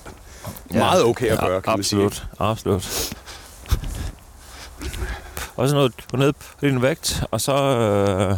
[0.73, 0.77] Ja.
[0.79, 2.05] meget okay at ja, gøre, kan man sige.
[2.05, 3.13] absolut, absolut.
[5.55, 8.37] Og så nåede du ned på din vægt, og så, øh,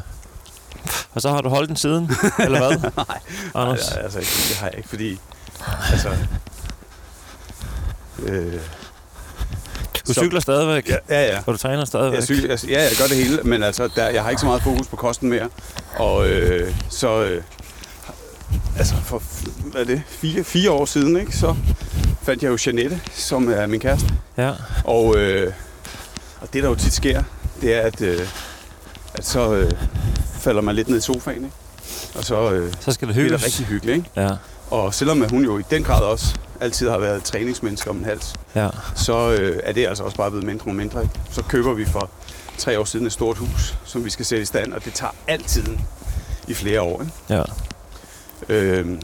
[1.14, 2.92] og så har du holdt den siden, eller hvad?
[2.98, 3.20] Nej,
[3.56, 3.92] Anders?
[3.96, 5.20] Nej, altså, ikke- det har jeg ikke, fordi...
[5.92, 6.10] Altså,
[8.24, 8.54] øh,
[10.08, 11.38] Du så- cykler stadigvæk, ja, ja, ja.
[11.46, 12.16] og du træner stadigvæk.
[12.20, 14.46] Jeg cykler, altså, ja, jeg gør det hele, men altså, der, jeg har ikke så
[14.46, 15.50] meget fokus på kosten mere.
[15.96, 17.44] Og øh, så, øh,
[18.78, 19.24] altså for,
[19.72, 21.56] hvad er det, fire, fire år siden, ikke, så
[22.24, 24.14] fandt jeg jo Janette, som er min kæreste.
[24.38, 24.52] Ja,
[24.84, 25.54] Og øh,
[26.42, 27.24] Og det, der jo tit sker,
[27.62, 28.28] det er, at, øh,
[29.14, 29.72] at så øh,
[30.40, 31.56] falder man lidt ned i sofaen, ikke?
[32.16, 33.32] Og så øh, Så skal det hygges.
[33.42, 34.10] det rigtig hyggeligt, ikke?
[34.16, 34.30] Ja,
[34.70, 38.34] Og selvom hun jo i den grad også altid har været træningsmenneske om en hals,
[38.56, 41.02] ja, så øh, er det altså også bare blevet mindre og mindre.
[41.02, 41.14] Ikke?
[41.32, 42.10] Så køber vi for
[42.58, 45.12] tre år siden et stort hus, som vi skal sætte i stand, og det tager
[45.28, 45.66] altid
[46.48, 47.02] i flere år.
[47.02, 47.14] Ikke?
[47.30, 47.44] ja.
[48.50, 49.02] Øhm,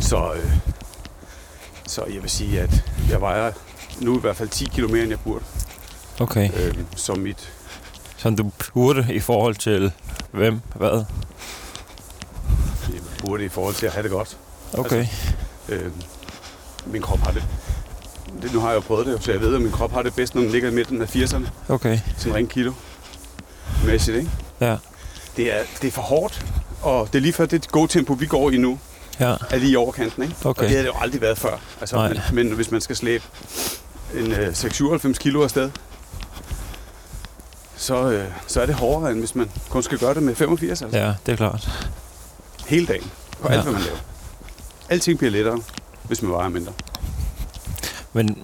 [0.00, 0.50] så, øh,
[1.86, 3.52] så jeg vil sige, at jeg vejer
[4.00, 5.44] nu i hvert fald 10 km end jeg burde.
[6.20, 6.50] Okay.
[6.56, 7.52] Øhm, som mit,
[8.16, 9.92] Som du burde i forhold til
[10.32, 11.04] hvem, hvad?
[12.92, 14.36] jeg burde i forhold til at have det godt.
[14.72, 15.06] Okay.
[15.68, 15.92] Øhm,
[16.86, 17.44] min krop har det,
[18.42, 18.52] det.
[18.54, 20.34] Nu har jeg jo prøvet det, så jeg ved, at min krop har det bedst,
[20.34, 21.48] når den ligger i midten af 80'erne.
[21.68, 21.98] Okay.
[22.16, 22.72] Sådan ring kilo
[23.86, 24.30] mæssigt, ikke?
[24.60, 24.76] Ja,
[25.36, 26.46] Det er, det er for hårdt,
[26.82, 28.78] og det er lige før det go-tempo, vi går i nu,
[29.20, 29.34] ja.
[29.50, 30.34] er lige i overkanten, ikke?
[30.44, 30.62] Okay.
[30.62, 31.56] Og det har det jo aldrig været før.
[31.80, 33.24] Altså, men, men hvis man skal slæbe
[34.14, 35.70] en øh, 697 kilo afsted,
[37.76, 40.82] så, øh, så er det hårdere, end hvis man kun skal gøre det med 85,
[40.82, 40.98] altså.
[40.98, 41.68] Ja, det er klart.
[42.66, 43.10] Hele dagen.
[43.40, 43.54] På Ja.
[43.54, 43.98] alt, hvad man laver.
[44.88, 45.60] Alting bliver lettere,
[46.02, 46.72] hvis man vejer mindre.
[48.12, 48.38] Men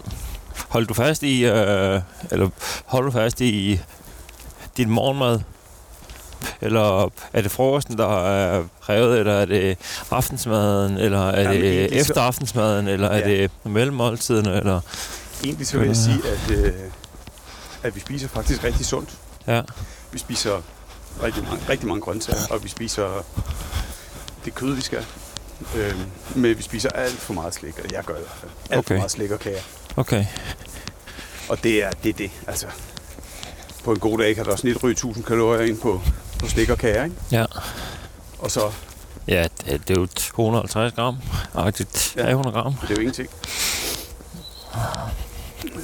[0.68, 2.00] hold du fast i, øh,
[2.30, 2.48] eller
[2.86, 3.80] hold du fast i
[4.76, 5.40] din morgenmad?
[6.60, 9.78] Eller er det frokosten, der er revet, eller er det
[10.10, 13.26] aftensmaden, eller er Jamen, det egentlig så- efter aftensmaden, eller er Ja.
[13.42, 14.80] det mellemmåltiderne, eller...
[15.44, 16.72] Egentlig så vil jeg sige, at, øh,
[17.82, 19.10] at vi spiser faktisk rigtig sundt.
[19.46, 19.62] Ja,
[20.12, 20.60] Vi spiser
[21.22, 23.24] rigtig mange, rigtig mange grøntsager, og vi spiser
[24.44, 25.06] det kød, vi skal.
[25.76, 26.00] Øhm,
[26.34, 28.50] men vi spiser alt for meget slik, og jeg gør i hvert fald.
[28.70, 28.88] Alt Okay.
[28.88, 29.60] for meget slik og kager.
[29.96, 30.24] okay.
[31.48, 32.30] Og det er det, er det.
[32.46, 32.66] Altså,
[33.84, 36.00] på en god dag kan der også snit ryge 1000 kalorier ind på,
[36.38, 37.16] på slik og kager, ikke?
[37.32, 37.44] Ja.
[38.38, 38.72] Og så,
[39.28, 41.16] Ja, det, det er jo 250 gram.
[41.54, 42.22] Agtigt Ja.
[42.22, 42.74] 300 gram.
[42.74, 43.28] det er jo ingenting.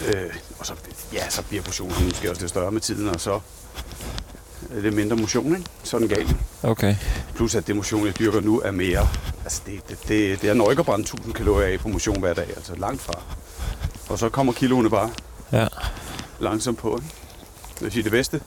[0.09, 0.73] Øh, og så,
[1.13, 3.41] ja, så bliver portionen måske også lidt større med tiden, og så
[4.77, 5.69] er det mindre motion, ikke?
[5.85, 6.37] Så den galt.
[6.63, 6.97] Okay.
[7.35, 9.09] Plus at det motion, jeg dyrker nu, er mere...
[9.45, 12.35] Altså, det, det, det, det er nok at brænde 1000 kalorier af på motion hver
[12.35, 12.49] dag.
[12.57, 13.13] Altså, langt fra.
[14.09, 15.11] Og så kommer kiloene bare
[15.53, 15.67] Ja,
[16.41, 16.97] langsomt på.
[16.97, 17.15] Ikke?
[17.81, 18.41] Jeg vil sige, det bedste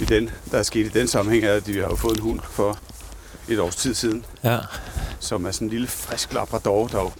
[0.00, 2.40] i den, der er sket i den sammenhæng, er, at de har fået en hund
[2.50, 2.78] for
[3.48, 4.58] et års tid siden, ja,
[5.20, 7.10] som er sådan en lille frisk labrador, der jo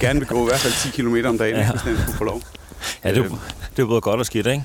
[0.00, 1.62] gerne vil gå i hvert fald 10 km om dagen, Ja.
[1.62, 1.70] ja.
[1.70, 2.42] hvis den kunne få lov.
[3.04, 3.36] Ja det, er Øhm.
[3.76, 4.64] det er både godt og skidt, ikke?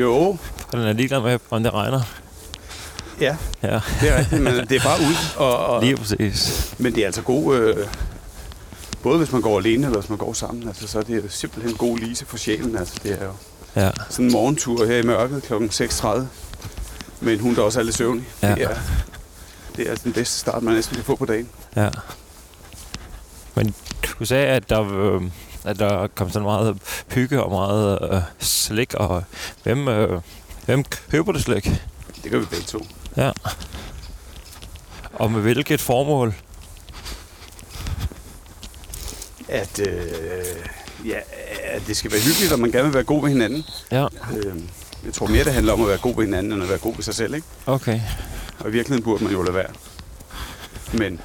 [0.00, 0.38] Jo, Og
[0.72, 2.00] den er ligeglad med, om det regner.
[3.20, 5.14] ja, Ja, det er rigtigt, men det er bare ud.
[5.36, 6.74] Og, og, lige præcis.
[6.78, 7.86] Men det er altså god, øh,
[9.02, 11.76] både hvis man går alene, eller hvis man går sammen, altså, så er det simpelthen
[11.76, 12.76] god lise for sjælen.
[12.76, 13.32] Altså, det er jo
[13.76, 15.52] Ja, sådan en morgentur her i mørket kl.
[15.54, 16.08] 6.30,
[17.20, 18.24] med en hund, der også er lidt søvnig.
[18.42, 18.54] Ja.
[18.54, 18.74] Det, er,
[19.76, 21.48] det er den bedste start, man næsten kan få på dagen.
[21.76, 21.88] ja.
[23.54, 23.74] Men
[24.18, 24.82] du sagde, at der,
[25.14, 25.22] øh,
[25.64, 26.78] at der kom så meget
[27.14, 29.24] hygge og meget øh, slik, og
[29.62, 30.20] hvem, øh,
[30.64, 31.64] hvem køber det slik?
[32.22, 32.86] Det gør vi begge to.
[33.16, 33.30] Ja.
[35.12, 36.34] Og med hvilket formål?
[39.48, 40.44] At, øh,
[41.08, 41.18] ja,
[41.62, 43.64] at det skal være hyggeligt, og man gerne vil være god ved hinanden.
[43.90, 44.56] Ja, Øh,
[45.04, 46.94] jeg tror mere, det handler om at være god ved hinanden, end at være god
[46.94, 47.34] ved sig selv.
[47.34, 47.46] Ikke?
[47.66, 48.00] okay.
[48.60, 49.70] Og i virkeligheden burde man jo lade være.
[50.92, 51.20] Men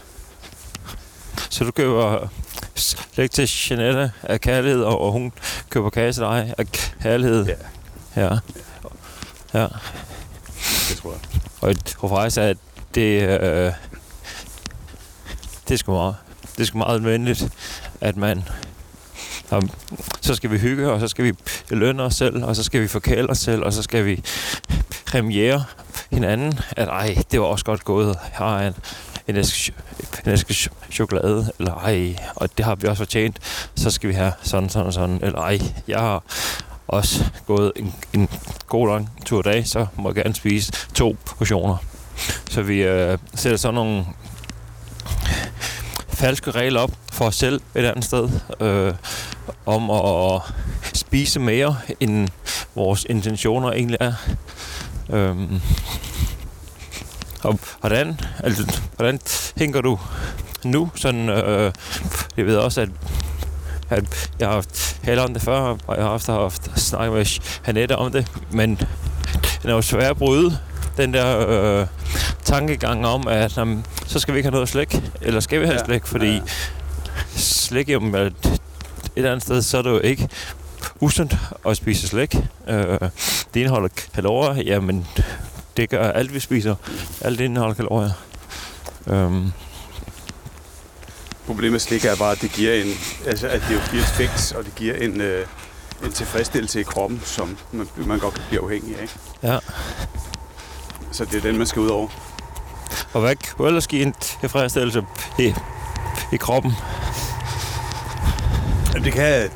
[1.50, 2.28] Så du køber
[2.78, 5.32] slik til Jeanette af kærlighed, og og hun
[5.70, 7.46] køber kage til dig af kærlighed?
[7.46, 7.54] ja,
[8.22, 8.38] Ja.
[9.54, 9.68] Ja.
[10.90, 11.42] det tror jeg.
[11.62, 12.58] Og jeg tror faktisk, at
[12.96, 13.72] det, øh,
[15.68, 16.16] det er sgu meget,
[16.56, 17.50] det er sgu meget venligt,
[18.02, 18.44] at man
[19.50, 19.70] om,
[20.22, 21.34] så skal vi hygge, og så skal vi
[21.70, 24.24] lønne os selv, og så skal vi forkæle os selv, og så skal vi
[25.06, 25.64] premiere
[26.12, 28.18] hinanden, at ej, det var også godt gået.
[28.34, 28.74] Har
[29.28, 29.74] en, en, æske,
[30.26, 33.38] en æske ch- chokolade, eller ej, og det har vi også fortjent.
[33.76, 36.24] Så skal vi have sådan, sådan, sådan, eller ej, jeg har
[36.88, 38.30] også gået en, en
[38.68, 41.78] god lang tur i dag, så må jeg gerne spise to portioner.
[42.50, 44.06] Så vi øh, sætter sådan nogle
[46.10, 48.94] falske regler op for os selv et andet sted, øh,
[49.66, 50.42] om at
[50.94, 52.28] spise mere, end
[52.76, 54.14] vores intentioner egentlig er.
[55.10, 55.62] Øhm,
[57.48, 59.20] og hvordan, altså, hvordan
[59.58, 60.00] tænker du
[60.64, 60.90] nu?
[60.96, 61.72] Sådan, øh,
[62.38, 62.90] jeg ved også, at,
[63.90, 67.26] at jeg har haft talt om det før, og jeg har haft, haft snakket med
[67.64, 68.70] Hanette om det, men
[69.62, 70.58] den er jo svær at bryde,
[70.98, 71.88] den der øh,
[72.44, 75.78] tankegang om, at jamen, så skal vi ikke have noget slik, eller skal vi have
[75.80, 76.42] Ja, slik, fordi ja.
[77.36, 78.60] slik, jamen, at et
[79.16, 80.30] eller andet sted, så er det jo ikke
[81.00, 82.36] usundt at spise slik.
[82.68, 83.00] Øh,
[83.54, 85.08] det indeholder kalorier, jamen
[85.78, 86.76] det gør alt, vi spiser.
[87.22, 88.12] Alt indeholder kalorier.
[89.08, 89.52] Øhm,
[91.46, 92.88] Problemet med slik er bare, at det giver en,
[93.26, 95.48] altså, at det jo giver et fix, og det giver en, øh,
[96.04, 99.18] en tilfredsstillelse i kroppen, som man, man godt kan blive afhængig af.
[99.44, 99.60] Ja.
[101.12, 102.08] Så det er den, man skal ud over.
[103.14, 105.04] Og hvad kunne ellers give en tilfredsstillelse
[105.40, 105.54] i,
[106.34, 106.74] i kroppen?
[108.94, 109.44] Jamen, det kan...
[109.44, 109.50] Øh,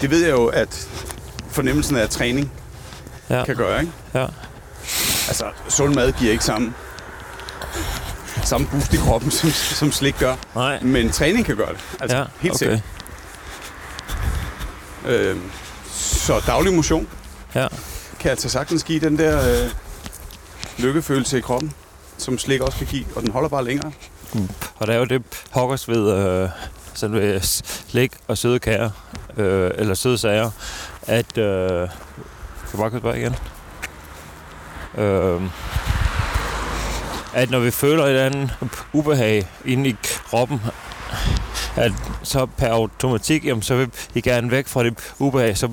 [0.00, 0.88] det ved jeg jo, at
[1.50, 2.52] fornemmelsen af træning
[3.30, 3.44] Ja.
[3.44, 3.92] kan gøre, ikke?
[4.14, 4.26] Ja.
[5.28, 6.74] Altså, sund mad giver ikke samme,
[8.44, 10.36] samme boost i kroppen, som, som slik gør.
[10.54, 10.80] Nej.
[10.82, 11.80] Men træning kan gøre det.
[12.00, 12.58] Altså, ja, helt okay.
[12.58, 12.80] sikkert.
[15.06, 15.36] Øh,
[15.92, 17.08] så daglig motion
[17.54, 17.66] Ja.
[18.20, 19.70] kan altså sagtens give den der øh,
[20.78, 21.72] lykkefølelse i kroppen,
[22.18, 23.92] som slik også kan give, og den holder bare længere.
[24.78, 26.48] Og der er jo det pokkers ved, øh,
[26.94, 28.90] sådan ved slik og søde kager,
[29.36, 30.50] øh, eller søde sager,
[31.06, 31.38] at...
[31.38, 31.88] Øh,
[32.70, 33.36] kan jeg bare tilbage igen?
[34.96, 35.40] Øh,
[37.34, 38.50] at når vi føler et eller andet
[38.92, 40.60] ubehag inde i kroppen,
[41.76, 45.68] at så per automatik, jamen, så vil vi gerne væk fra det ubehag, så,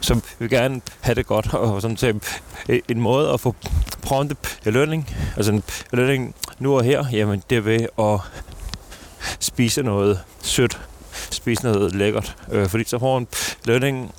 [0.00, 3.54] så vil vi gerne have det godt, og sådan set øh, en måde at få
[4.02, 8.20] prompte belønning, altså en belønning nu og her, jamen det er ved at
[9.40, 10.80] spise noget sødt,
[11.30, 13.28] spise noget lækkert, øh, fordi så får en
[13.64, 14.14] belønning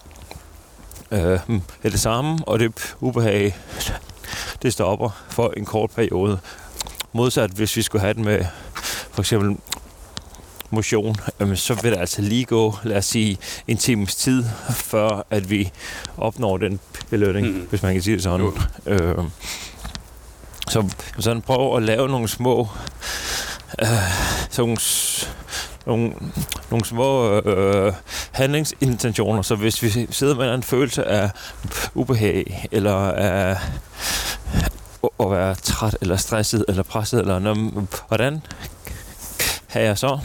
[1.11, 1.39] øh,
[1.83, 3.55] er det samme, og det ubehag,
[4.61, 6.39] det stopper for en kort periode.
[7.13, 8.45] Modsat hvis vi skulle have den med
[9.11, 9.57] for eksempel
[10.69, 15.25] motion, jamen, så vil det altså lige gå, lad os sige, en times tid, før
[15.29, 15.71] at vi
[16.17, 17.67] opnår den belønning, mm.
[17.69, 18.45] hvis man kan sige det sådan.
[18.45, 18.53] Jo.
[18.85, 19.23] Øh,
[20.69, 22.67] så sådan prøv at lave nogle små
[23.81, 23.87] øh,
[24.49, 24.77] sådan
[25.85, 26.13] nogle,
[26.71, 27.93] nogle små øh,
[28.31, 31.29] handlingsintentioner, så hvis vi sidder med en følelse af
[31.93, 33.57] ubehag, eller af
[35.19, 38.41] at være træt, eller stresset, eller presset, eller noget, hvordan
[39.69, 40.19] kan jeg så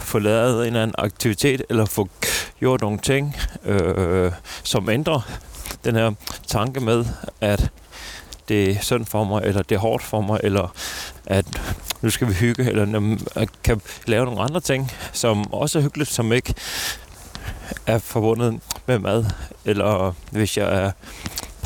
[0.00, 2.08] få lavet en eller anden aktivitet, eller få
[2.58, 5.20] gjort nogle ting, øh, som ændrer
[5.84, 6.12] den her
[6.46, 7.04] tanke med,
[7.40, 7.70] at
[8.48, 10.74] det er synd for mig, eller det er hårdt for mig, eller
[11.26, 11.46] at
[12.00, 13.18] nu skal vi hygge, eller når
[13.64, 16.54] kan lave nogle andre ting, som også er hyggeligt, som ikke
[17.86, 19.24] er forbundet med mad,
[19.64, 20.90] eller hvis jeg er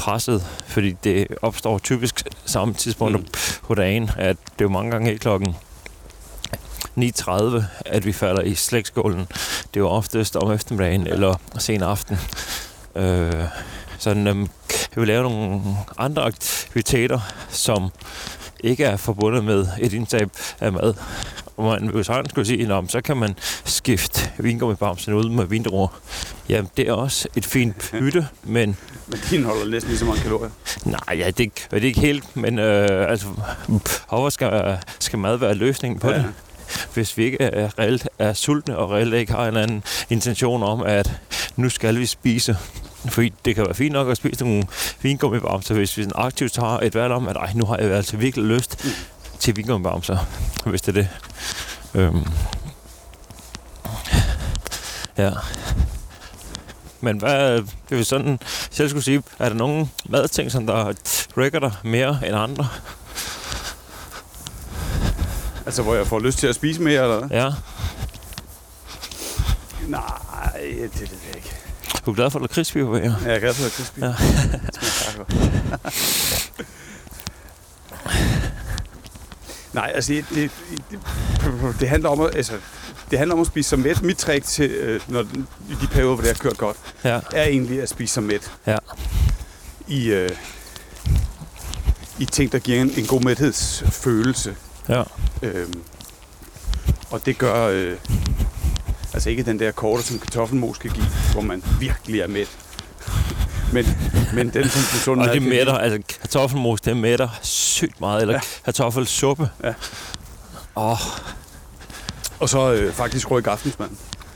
[0.00, 3.26] presset, fordi det opstår typisk samme tidspunkt Mm.
[3.66, 5.54] på dagen, at det er jo mange gange helt klokken
[6.96, 9.18] 9.30, at vi falder i slægtskålen.
[9.74, 12.18] Det er jo oftest om eftermiddagen eller sen aften.
[12.96, 13.44] Øh,
[13.98, 15.60] sådan, øhm, jeg vil lave nogle
[15.98, 17.90] andre aktiviteter, som
[18.64, 20.26] ikke er forbundet med et indtag
[20.60, 20.94] af mad.
[21.56, 26.00] Og man jo sagtens kunne sige, at så kan man skifte vingummibamsen ud med vindruer.
[26.48, 28.76] Jamen, det er også et fint bytte, men
[29.10, 30.50] Men din holder næsten lige så mange kalorier.
[30.84, 33.26] nej, ja, det, er det er ikke helt, men øh, altså,
[34.08, 36.16] hvorfor skal, skal mad være løsningen på ja.
[36.16, 36.24] det?
[36.94, 40.82] hvis vi ikke er, reelt er sultne og reelt ikke har en anden intention om,
[40.82, 41.20] at
[41.56, 42.56] nu skal vi spise.
[43.08, 44.64] Fordi det kan være fint nok at spise nogle
[45.02, 48.16] vingummibamser, hvis vi sådan aktivt tager et valg om, at Ej, nu har jeg altså
[48.16, 48.90] virkelig lyst Mm.
[49.38, 50.18] til vingummibamser,
[50.66, 51.08] hvis det er det.
[51.94, 52.26] Øhm.
[55.18, 55.30] Ja.
[57.00, 57.52] Men hvad,
[57.88, 58.38] det vil sådan
[58.70, 60.92] selv skulle sige, er der nogle madting, som der
[61.34, 62.68] trigger dig mere end andre?
[65.66, 67.28] Altså, hvor jeg får lyst til at spise mere, eller?
[67.30, 67.50] Ja.
[69.88, 71.56] Nej, det ved jeg ikke.
[72.06, 73.14] Du er glad for jer?
[73.22, 73.98] Ja, jeg er glad for crispy.
[74.00, 74.06] Ja.
[74.06, 75.34] Det smager godt.
[79.72, 80.50] Nej, altså, det, det,
[80.90, 81.00] det,
[81.80, 82.52] det handler om at, altså,
[83.10, 84.02] det handler om at spise sig mæt.
[84.02, 85.22] Mit trick til, øh, når,
[85.70, 87.20] i de perioder, hvor det har kørt godt, Ja.
[87.32, 88.50] er egentlig at spise sig mæt.
[88.66, 88.76] Ja.
[89.88, 90.30] I, øh,
[92.18, 94.56] i ting, der giver en, en god mæthedsfølelse.
[94.88, 95.02] Ja.
[95.42, 95.82] Øhm,
[97.10, 97.96] og det gør øh,
[99.14, 102.48] altså ikke den der korte, som kartoffelmos kan give, hvor man virkelig er mæt.
[103.74, 103.86] men,
[104.34, 108.20] men den, som på sund Og det mætter, altså kartoffelmos, det mætter sygt meget.
[108.22, 108.40] Eller Ja.
[108.64, 109.48] kartoffelsuppe.
[109.64, 109.74] Ja.
[110.76, 110.98] Åh,
[112.40, 113.88] Og så øh, faktisk rykke aftensmad.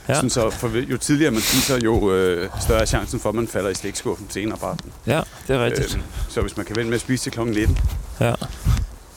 [0.09, 0.15] Ja.
[0.15, 3.49] Sådan så, for jo tidligere man spiser, jo øh, større er chancen for, at man
[3.49, 4.93] falder i slægtskuffen senere på aftenen.
[5.07, 5.95] ja, det er rigtigt.
[5.95, 7.41] Øhm, så hvis man kan vente med at spise til kl.
[7.41, 7.79] 19,
[8.21, 8.35] Ja.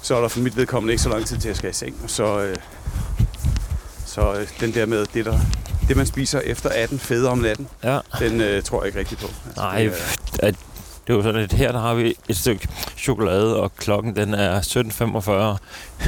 [0.01, 1.73] så er der for mit vedkommende ikke så lang tid til, at jeg skal i
[1.73, 1.95] seng.
[2.03, 2.55] Og så, øh,
[4.07, 5.39] så øh, den der med, det, der,
[5.87, 7.99] det man spiser efter 18 fædre om natten, Ja.
[8.19, 9.27] den øh, tror jeg ikke rigtigt på.
[9.45, 9.93] Altså, Nej, det,
[10.39, 10.55] at,
[11.07, 12.67] det er jo sådan, at her der har vi et stykke
[12.97, 15.57] chokolade, og klokken den er 17.45.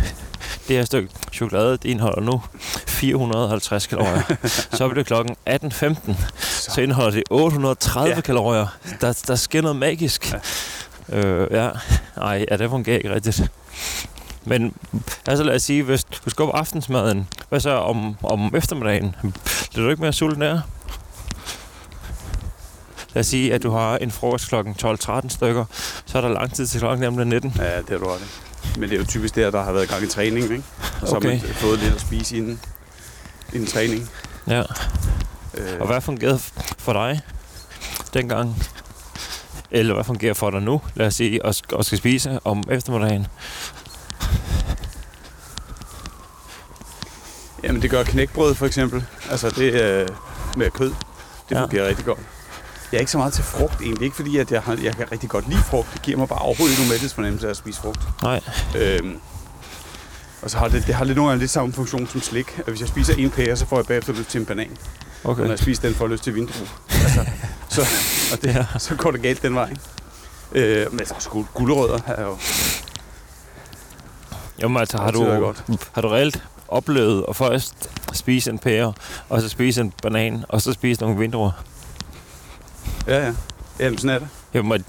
[0.67, 2.41] Det her stykke chokolade, det indeholder nu
[2.87, 4.21] 450 kalorier.
[4.77, 8.15] Så er det klokken 18.15, så, så indeholder det 830 Ja.
[8.15, 8.21] ja.
[8.21, 8.77] kalorier.
[9.01, 10.33] Der, der sker noget magisk.
[11.11, 11.17] Ja.
[11.17, 11.69] Øh, ja.
[12.17, 13.41] Ej, ja, det fungerer ikke rigtigt.
[14.45, 14.73] Men
[15.27, 19.15] altså lad os sige, hvis du skal på aftensmaden, hvad så om, om eftermiddagen?
[19.71, 20.61] Bliver du ikke mere sulten der?
[23.13, 25.65] lad os sige, at du har en frokost klokken 12-13 stykker,
[26.05, 27.53] så er der lang tid til klokken nemlig 19.
[27.57, 28.41] Ja, det har du ret.
[28.77, 30.63] Men det er jo typisk der, der har været gang i træning, ikke?
[31.01, 31.37] Og så Okay.
[31.39, 32.59] har man fået lidt at spise inden,
[33.53, 34.09] inden træning.
[34.47, 34.59] Ja.
[35.53, 36.39] Øh, Og hvad fungerede
[36.77, 37.21] for dig
[38.13, 38.63] dengang?
[39.71, 43.27] Eller hvad fungerer for dig nu, lad os sige, og skal spise om eftermiddagen?
[47.63, 49.05] Jamen, det gør knækbrød for eksempel.
[49.29, 50.07] Altså det øh,
[50.57, 50.89] med kød.
[51.49, 51.61] Det Ja.
[51.61, 52.19] fungerer rigtig godt.
[52.91, 54.03] Jeg er ikke så meget til frugt egentlig.
[54.05, 55.87] Ikke fordi, at jeg, har, jeg kan rigtig godt lide frugt.
[55.93, 57.99] Det giver mig bare overhovedet ikke nogen mæthedsfornemmelse af at spise frugt.
[58.23, 58.41] Nej.
[58.77, 59.19] Øhm,
[60.41, 62.57] og så har det, det har lidt nogle gange lidt samme funktion som slik.
[62.59, 64.77] At hvis jeg spiser en pære, så får jeg bagefter lyst til en banan.
[65.23, 65.41] Og Okay.
[65.41, 66.67] når jeg spiser den, får jeg lyst til vindrue.
[67.03, 67.25] Altså,
[67.69, 67.81] så,
[68.33, 68.65] og det, Ja.
[68.79, 69.73] så går det galt den vej.
[70.51, 72.37] Øh, men så gul- gulerødder er jo...
[74.59, 75.63] Jamen altså, har du, godt.
[75.93, 78.93] har du reelt oplevet at først spise en pære,
[79.29, 81.51] og så spise en banan, og så spise nogle vindruer?
[83.07, 83.33] Ja, ja.
[83.79, 84.27] Jamen, sådan er det.
[84.53, 84.85] Jamen,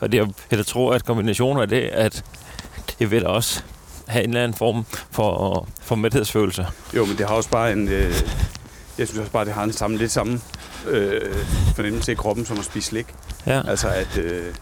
[0.00, 2.24] og det, jeg, jeg tror, at kombinationen af det, at
[2.98, 3.62] det vil også
[4.06, 6.66] have en eller anden form for, for mæthedsfølelse.
[6.94, 7.88] Jo, men det har også bare en...
[7.88, 8.14] Øh,
[8.98, 10.40] jeg synes også bare, det har en samme, lidt samme
[10.86, 11.36] øh,
[11.74, 13.06] fornemmelse i kroppen, som at spise slik.
[13.46, 13.62] Ja.
[13.68, 14.54] Altså, at, øh,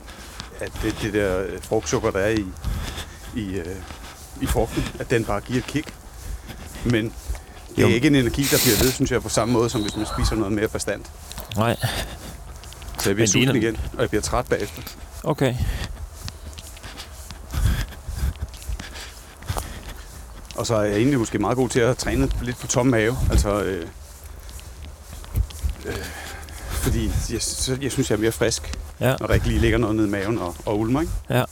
[0.60, 2.44] at det, det der frugtsukker, der er i,
[3.36, 3.76] i, øh,
[4.40, 5.94] i frugten, at den bare giver et kick.
[6.84, 7.04] Men
[7.76, 7.94] det er Jo.
[7.94, 10.36] ikke en energi, der bliver ved, synes jeg, på samme måde, som hvis man spiser
[10.36, 11.04] noget mere bestand.
[11.56, 11.76] Nej,
[12.98, 14.82] Så jeg bliver sulten igen, og jeg bliver træt bagefter.
[15.22, 15.54] okay.
[20.56, 23.16] Og så er jeg egentlig måske meget god til at træne lidt på tom mave.
[23.30, 23.86] Altså, øh,
[25.86, 25.94] øh,
[26.70, 27.40] fordi jeg,
[27.82, 29.16] jeg synes, jeg er mere frisk, Ja.
[29.20, 31.00] når der ikke lige ligger noget nede i maven og, og ulmer.
[31.00, 31.12] Ikke?
[31.28, 31.48] Og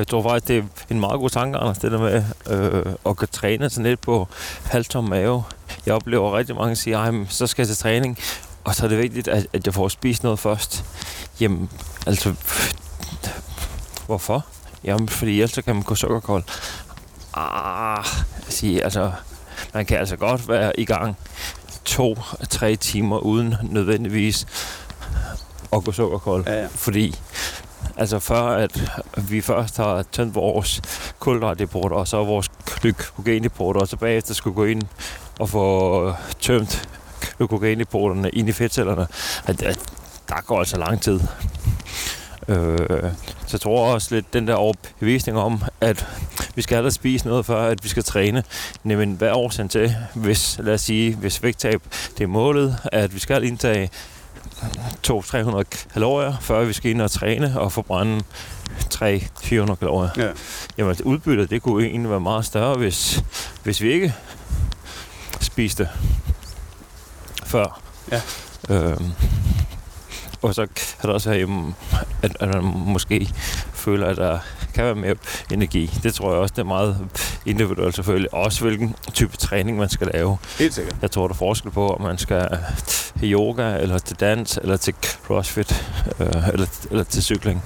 [0.00, 3.16] jeg tror faktisk, det er en meget god tanke, Anders, det der med øh, at
[3.16, 4.28] kan træne sådan lidt på
[4.64, 5.44] halvtom mave.
[5.86, 8.18] Jeg oplever rigtig mange sige, at så skal jeg til træning,
[8.64, 10.84] og så er det vigtigt, at, at jeg får spist noget først.
[11.40, 11.70] Jamen,
[12.06, 12.34] altså,
[14.06, 14.46] hvorfor?
[14.84, 16.42] Jamen, fordi ellers kan man gå sukkerkold.
[17.34, 18.04] Ah,
[18.48, 19.12] sige, altså,
[19.74, 21.16] man kan altså godt være i gang
[21.84, 24.46] to-tre timer uden nødvendigvis
[25.72, 26.44] at gå sukkerkold.
[26.46, 26.66] Ja, ja.
[26.74, 27.14] Fordi
[27.96, 30.80] altså før at vi først har tømt vores
[31.18, 34.82] kulhydratdepoter, og så vores glykogendepoter, og så bagefter skulle gå ind
[35.38, 36.88] og få øh, tømt
[37.38, 39.06] glykogendepoterne ind i fedtcellerne,
[39.46, 39.78] at, at
[40.28, 41.20] der går altså lang tid.
[42.48, 43.12] Øh,
[43.46, 46.06] så jeg tror også lidt den der overbevisning om, at
[46.54, 48.44] vi skal aldrig spise noget før, at vi skal træne.
[48.84, 51.82] Jamen, hvad er årsagen til, hvis, lad os sige, hvis vægttab
[52.18, 53.90] det er målet, at vi skal indtage
[55.08, 58.22] 200-300 kalorier, før vi skal ind og træne og forbrænde
[58.94, 60.10] 300-400 kalorier.
[60.16, 60.30] Ja.
[60.78, 63.24] Jamen, altså, udbyttet, det kunne egentlig være meget større, hvis,
[63.62, 64.14] hvis vi ikke
[65.40, 65.88] spiste
[67.44, 67.80] før.
[68.12, 68.20] Ja.
[68.70, 69.12] Øhm,
[70.42, 71.74] og så kan det også jamen,
[72.22, 73.30] at, at man måske
[73.74, 74.38] føler, at der
[74.74, 75.14] kan være mere
[75.52, 75.98] energi.
[76.02, 77.08] Det tror jeg også, det er meget
[77.46, 78.34] individuelt selvfølgelig.
[78.34, 80.38] Også hvilken type træning man skal lave.
[80.58, 80.96] Helt sikkert.
[81.02, 82.48] Jeg tror, der er forskel på, om man skal
[83.18, 84.94] til yoga, eller til dans, eller til
[85.26, 85.86] crossfit,
[86.20, 87.62] øh, eller, eller til cykling.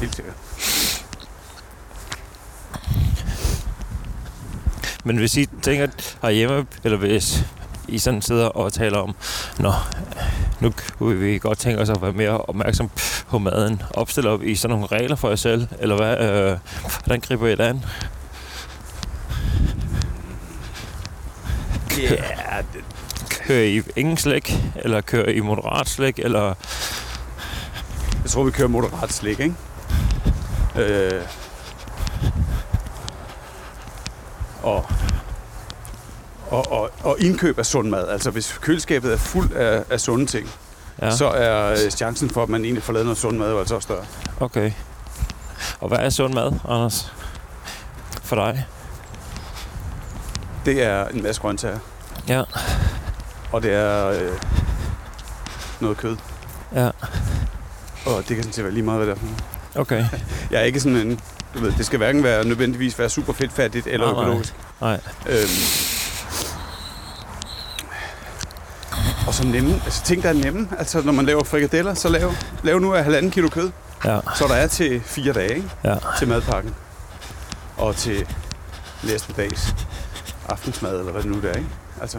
[0.00, 0.34] Helt sikkert.
[5.04, 5.86] Men hvis I tænker
[6.22, 7.44] herhjemme, eller hvis
[7.88, 9.14] I sådan sidder og taler om,
[9.58, 9.72] Nå,
[10.60, 12.90] nu kunne vi godt tænke os at være mere opmærksom
[13.28, 13.82] på maden.
[13.90, 16.58] Opstiller I sådan nogle regler for jer selv, eller hvad, øh,
[17.04, 17.84] hvordan griber I det an?
[21.98, 22.84] Ja, det,
[23.30, 26.54] Kører I ingen slæk, eller kører I moderat slæk, eller...
[28.22, 29.54] jeg tror, vi kører moderat slik, ikke?
[30.76, 31.22] Øh,
[34.62, 34.86] og,
[36.50, 38.08] og, og, og indkøb af sund mad.
[38.08, 40.48] Altså, hvis køleskabet er fuld af, af sunde ting,
[41.02, 43.58] Ja, så er øh, chancen for, at man egentlig får lavet noget sund mad, jo
[43.58, 44.04] altså også større.
[44.40, 44.72] okay.
[45.80, 47.12] Og hvad er sund mad, Anders?
[48.22, 48.64] For dig?
[50.64, 51.78] Det er en masse grøntsager,
[52.28, 52.42] Ja,
[53.52, 54.32] og det er øh,
[55.80, 56.16] noget kød.
[56.74, 56.86] ja,
[58.06, 59.42] Og det kan sådan set være lige meget, hvad det er for noget.
[59.74, 60.04] okay.
[60.50, 61.20] Jeg er ikke sådan en...
[61.54, 64.22] Du ved, det skal hverken være nødvendigvis være super fedtfattigt eller Nej, nej.
[64.22, 64.54] økologisk.
[64.80, 65.48] Nej, Øhm.
[69.26, 70.68] Og så nemme, altså ting, der er nemme.
[70.78, 72.32] Altså, når man laver frikadeller, så lav,
[72.62, 73.70] lav nu af halvanden kilo kød.
[74.04, 75.70] ja, Så der er til fire dage, ikke?
[75.84, 75.94] ja.
[76.18, 76.74] Til madpakken.
[77.76, 78.26] Og til
[79.04, 79.74] næste dags
[80.50, 81.68] aftensmad, eller hvad det nu er, ikke?
[82.00, 82.18] Altså,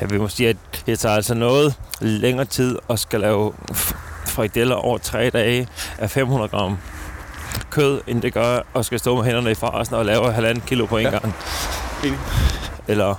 [0.00, 3.52] Jeg vil måske sige, at det tager altså noget længere tid at skal lave
[4.26, 6.78] frikadeller over tre dage af 500 gram
[7.70, 10.86] kød, end det gør at skal stå med hænderne i farsen og lave halvanden kilo
[10.86, 11.10] på en Ja.
[11.10, 11.34] gang.
[12.04, 12.18] Enig.
[12.88, 13.14] Eller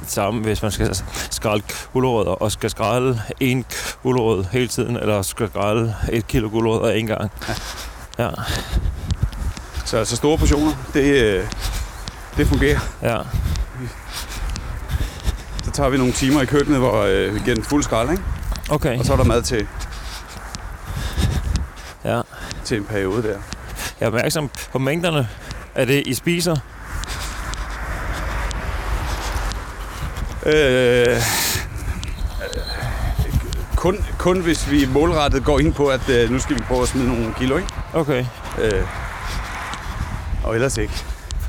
[0.00, 0.96] det samme, hvis man skal
[1.30, 1.62] skrælle
[1.92, 3.64] gulerødder, og skal skrælle en
[4.02, 7.30] gulerød hele tiden, eller skal skrælle et kilo gulerødder en gang.
[8.18, 8.24] Ja.
[8.24, 8.30] ja.
[9.84, 11.44] Så altså store portioner, det, øh,
[12.36, 12.78] det fungerer.
[13.02, 13.16] Ja.
[15.70, 18.22] Så tager vi nogle timer i køkkenet, hvor øh, vi giver den fuld skrald, ikke?
[18.70, 18.98] Okay.
[18.98, 19.66] Og så er der mad til,
[22.04, 22.20] Ja.
[22.64, 23.28] til en periode der.
[23.28, 23.38] Jeg
[24.00, 25.28] er opmærksom på mængderne
[25.74, 26.56] af det, I spiser.
[30.46, 31.16] Øh,
[33.76, 36.88] kun, kun hvis vi målrettet går ind på, at øh, nu skal vi prøve at
[36.88, 37.68] smide nogle kilo, ikke?
[37.94, 38.24] Okay.
[38.62, 38.82] Øh,
[40.44, 40.94] og ellers ikke.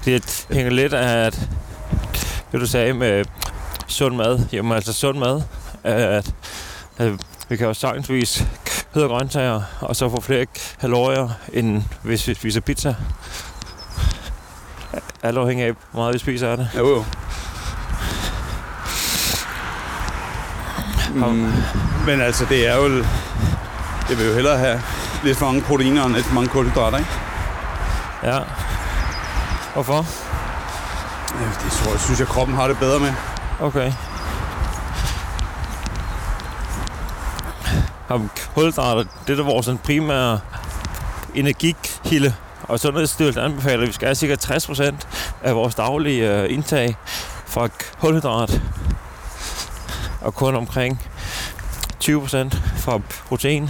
[0.05, 1.49] Det hænger lidt af, at
[2.51, 3.25] det du sagde med
[3.91, 5.41] sund mad, jamen altså sund mad,
[5.83, 6.33] at,
[6.97, 7.13] at
[7.49, 8.45] vi kan jo sagtensvis
[8.93, 10.45] kød og grøntsager, og så få flere
[10.81, 12.95] kalorier, end hvis vi spiser pizza.
[15.23, 16.69] Alt afhængig af, hvor meget vi spiser af det.
[16.77, 17.03] Jo, jo.
[21.13, 21.53] Mm,
[22.05, 23.03] men altså, det er jo...
[24.09, 24.81] Jeg vil jo hellere have
[25.23, 27.09] lidt for mange proteiner end lidt for mange kulhydrater, ikke?
[28.23, 28.39] Ja.
[29.73, 30.05] Hvorfor?
[31.63, 33.13] Det tror jeg, synes jeg, kroppen har det bedre med.
[33.61, 33.91] Okay.
[38.07, 40.39] Har kulhydrater, det er vores primære
[41.35, 42.33] energikilde,
[42.63, 44.95] og Sundhedsstyrelsen anbefaler, at vi skal have cirka 60%
[45.43, 46.95] af vores daglige øh, indtag
[47.45, 47.67] fra
[47.99, 48.61] kulhydrat,
[50.21, 51.01] og kun omkring
[52.03, 52.07] 20%
[52.77, 53.69] fra protein.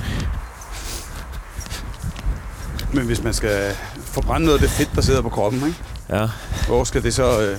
[2.94, 3.76] Men hvis man skal
[4.06, 5.80] forbrænde noget af det fedt, der sidder på kroppen, ikke?
[6.10, 6.28] Ja,
[6.68, 7.42] hvor skal det så...
[7.42, 7.58] Øh,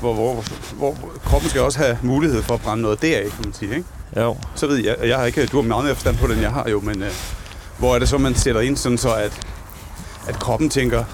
[0.00, 0.44] hvor, hvor,
[0.76, 3.84] hvor, kroppen skal også have mulighed for at brænde noget deraf, kan man sige, ikke?
[4.16, 4.36] jo.
[4.54, 6.50] Så ved jeg, jeg har ikke, du har meget mere forstand på det, end jeg
[6.50, 7.10] har jo, men øh,
[7.78, 9.40] hvor er det så, man sætter ind, sådan så at,
[10.28, 11.04] at kroppen tænker,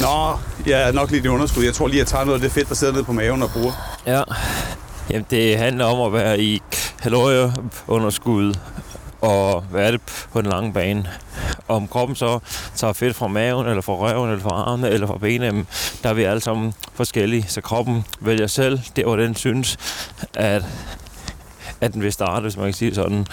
[0.00, 1.64] Nå, jeg er nok lidt i underskud.
[1.64, 3.50] Jeg tror lige, jeg tager noget af det fedt, der sidder nede på maven og
[3.50, 3.72] bruger.
[4.06, 4.22] Ja.
[5.10, 6.62] Jamen, det handler om at være i
[7.02, 8.54] kalorieunderskud
[9.20, 10.00] og hvad er det
[10.32, 11.10] på den lange bane.
[11.68, 12.38] Om kroppen så
[12.74, 15.66] tager fedt fra maven, eller fra røven, eller fra armene, eller fra benene,
[16.02, 17.44] der er vi alle sammen forskellige.
[17.48, 19.76] Så kroppen vælger selv, det hvor den synes,
[20.34, 20.64] at,
[21.80, 23.26] at den vil starte, hvis man kan sige sådan.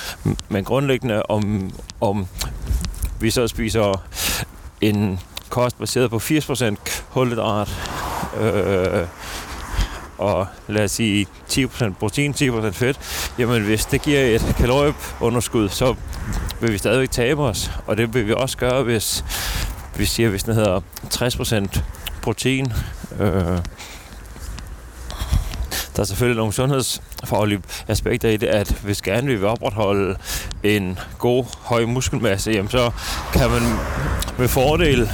[0.49, 1.71] Men grundlæggende, om,
[2.01, 2.27] om
[3.19, 4.03] vi så spiser
[4.81, 5.19] en
[5.49, 6.75] kost baseret på 80%
[7.13, 7.69] kulhydrat,
[8.39, 9.07] øh,
[10.18, 12.99] og lad os sige 10% protein, 10% fedt,
[13.39, 15.95] jamen hvis det giver et kalorieunderskud, så
[16.61, 17.72] vil vi stadigvæk tabe os.
[17.86, 19.26] Og det vil vi også gøre, hvis
[19.97, 20.82] vi siger, hvis den hedder
[21.13, 21.82] 60%
[22.22, 22.74] protein.
[23.20, 23.59] Øh,
[25.97, 30.18] der er selvfølgelig nogle sundhedsfaglige aspekter i det, at hvis gerne vi vil opretholde
[30.63, 32.91] en god, høj muskelmasse, jamen så
[33.34, 33.61] kan man
[34.38, 35.09] med fordel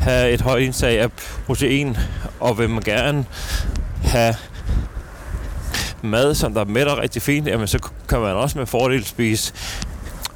[0.00, 1.10] have et højt indtag af
[1.46, 1.96] protein,
[2.40, 3.26] og vil man gerne
[4.02, 4.34] have
[6.02, 9.52] mad, som der mætter rigtig fint, jamen så kan man også med fordel spise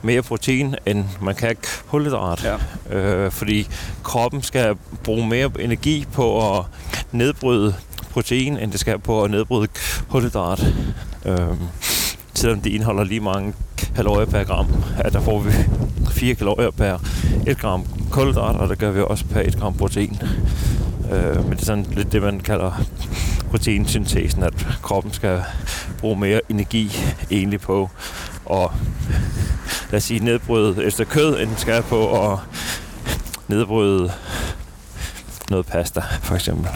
[0.02, 1.56] mere protein, end man kan
[1.90, 2.44] kulhydrat.
[2.90, 2.96] Ja.
[2.96, 3.68] Øh, fordi
[4.02, 6.64] kroppen skal bruge mere energi på at
[7.12, 7.74] nedbryde
[8.10, 9.68] protein, end det skal på at nedbryde
[10.10, 10.66] kulhydrat.
[11.24, 11.38] Øh,
[12.34, 13.52] selvom det indeholder lige mange
[13.96, 14.66] kalorier per gram,
[14.98, 15.50] at der får vi
[16.10, 16.98] 4 kalorier per
[17.46, 20.22] 1 gram kulhydrat, og der gør vi også per 1 gram protein.
[21.12, 22.82] Øh, men det er sådan lidt det, man kalder
[23.52, 25.44] proteinsyntesen, at kroppen skal
[25.98, 26.98] bruge mere energi
[27.30, 27.90] egentlig på
[28.50, 28.70] at
[29.90, 32.38] lad os sige, nedbryde efter kød, end den skal på at
[33.48, 34.12] nedbryde
[35.50, 36.70] noget pasta, for eksempel.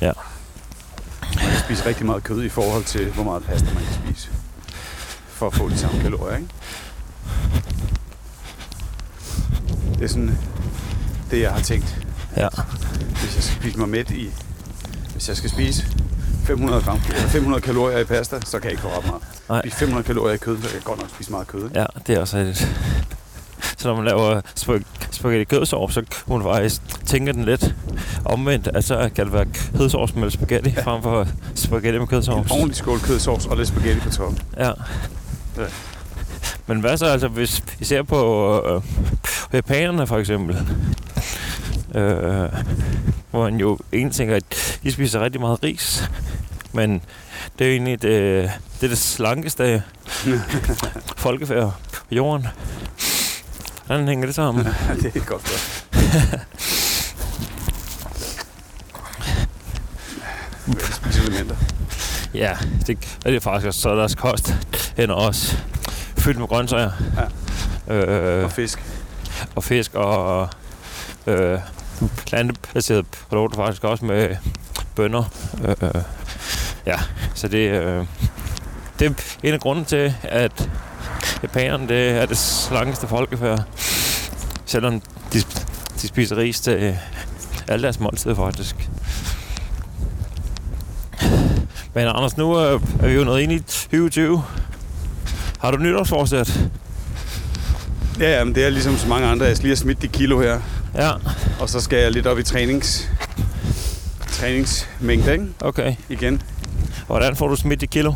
[0.00, 0.12] Ja.
[1.36, 4.28] Man kan spise rigtig meget kød i forhold til, hvor meget pasta man kan spise.
[5.28, 6.48] For at få de samme kalorier, ikke?
[9.94, 10.38] Det er sådan
[11.30, 12.06] det, jeg har tænkt.
[12.36, 12.48] Ja.
[13.20, 14.30] Hvis jeg skal spise mig mæt i...
[15.22, 15.86] Hvis jeg skal spise
[16.44, 19.22] 500, gram, eller 500 kalorier i pasta, så kan jeg ikke få ret meget.
[19.48, 19.60] Nej.
[19.60, 21.64] Spise 500 kalorier i kød, så kan jeg godt nok spise meget kød.
[21.64, 21.80] Ikke?
[21.80, 22.68] Ja, det er også rigtigt.
[23.76, 27.74] Så når man laver spag- spaghetti kødsovs, så kan man faktisk tænke den lidt
[28.24, 28.68] omvendt.
[28.74, 29.46] Altså kan det være
[29.78, 30.82] kødsovs med spaghetti, ja.
[30.82, 32.46] frem for spaghetti med kødsovs.
[32.50, 34.38] En ordentlig skål kødsovs og lidt spaghetti på toppen.
[34.56, 34.68] Ja.
[35.58, 35.66] Ja.
[36.66, 38.82] Men hvad så, altså, hvis vi ser på øh,
[39.52, 40.56] japanerne for eksempel,
[41.94, 42.48] øh,
[43.30, 46.10] hvor man jo egentlig tænker, at de spiser rigtig meget ris,
[46.72, 47.02] men
[47.58, 48.10] det er jo egentlig det,
[48.80, 49.82] det, er det slankeste
[51.16, 52.46] folkefærd på jorden.
[53.86, 54.64] Hvordan hænger det sammen?
[55.02, 55.86] Det er godt godt.
[61.26, 61.56] Elementer?
[62.34, 63.80] Ja, det er det faktisk også.
[63.80, 64.54] Så er deres kost
[64.98, 65.56] ender også
[66.18, 66.90] fyldt med grøntsager.
[67.88, 67.94] Ja.
[67.94, 68.82] Øh, Og fisk.
[69.54, 70.48] og fisk og
[71.26, 71.58] øh,
[72.26, 74.36] plantebaseret produkter faktisk også med øh,
[74.94, 75.24] bønner.
[75.64, 76.02] Øh, øh,
[76.86, 76.96] ja,
[77.34, 78.06] så det, øh,
[78.98, 80.70] det er en af grunden til, at
[81.42, 83.62] japanerne det er det slankeste folkefærd.
[84.66, 85.00] Selvom
[85.32, 85.38] de,
[86.02, 86.96] de spiser ris til øh,
[87.68, 88.88] alle deres måltider faktisk.
[91.94, 94.42] Men Anders, nu er, er vi jo nået ind i 2020.
[95.58, 96.60] Har du nytårsforsæt?
[98.20, 99.46] Ja, ja, men det er ligesom så mange andre.
[99.46, 100.60] Jeg skal lige have smidt de kilo her.
[100.94, 101.10] Ja,
[101.60, 103.10] Og så skal jeg lidt op i trænings,
[104.32, 105.46] træningsmængde, ikke?
[105.60, 105.94] okay.
[106.08, 106.42] Igen.
[107.06, 108.12] Hvordan får du smidt de kilo?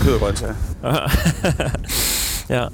[0.00, 0.54] Kød og grøntsager.
[2.48, 2.66] ja,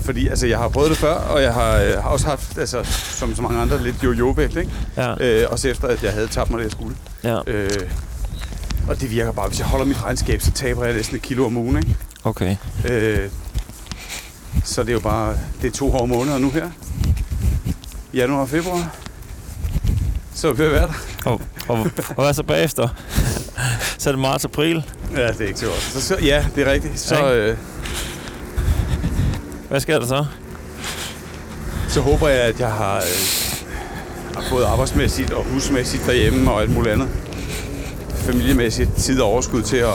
[0.00, 2.84] Fordi altså, jeg har prøvet det før, og jeg har, øh, har også haft, altså,
[3.18, 4.70] som så mange andre, lidt jojo-vægt, ikke?
[4.96, 6.96] ja, Øh, også efter, at jeg havde tabt mig det, jeg skulle.
[7.24, 7.38] ja.
[7.46, 7.70] Øh,
[8.88, 11.46] og det virker bare, hvis jeg holder mit regnskab, så taber jeg næsten et kilo
[11.46, 11.96] om ugen, ikke?
[12.24, 12.56] Okay.
[12.90, 13.28] Øh,
[14.64, 16.70] så det er jo bare, det er to hårde måneder nu her.
[18.14, 18.96] Januar og februar.
[20.34, 20.92] Så vi ved at være der.
[21.24, 21.78] Og, og,
[22.16, 22.88] og hvad så bagefter?
[23.98, 24.84] så er det marts april.
[25.16, 25.82] Ja, det er ikke så godt.
[25.82, 27.00] Så, så, ja, det er rigtigt.
[27.00, 27.56] Så, Ja, øh,
[29.68, 30.24] Hvad sker der så?
[31.88, 33.02] så håber jeg, at jeg har, øh,
[34.34, 37.08] har både arbejdsmæssigt og husmæssigt derhjemme og alt muligt andet.
[38.14, 39.94] Familiemæssigt tid og overskud til at,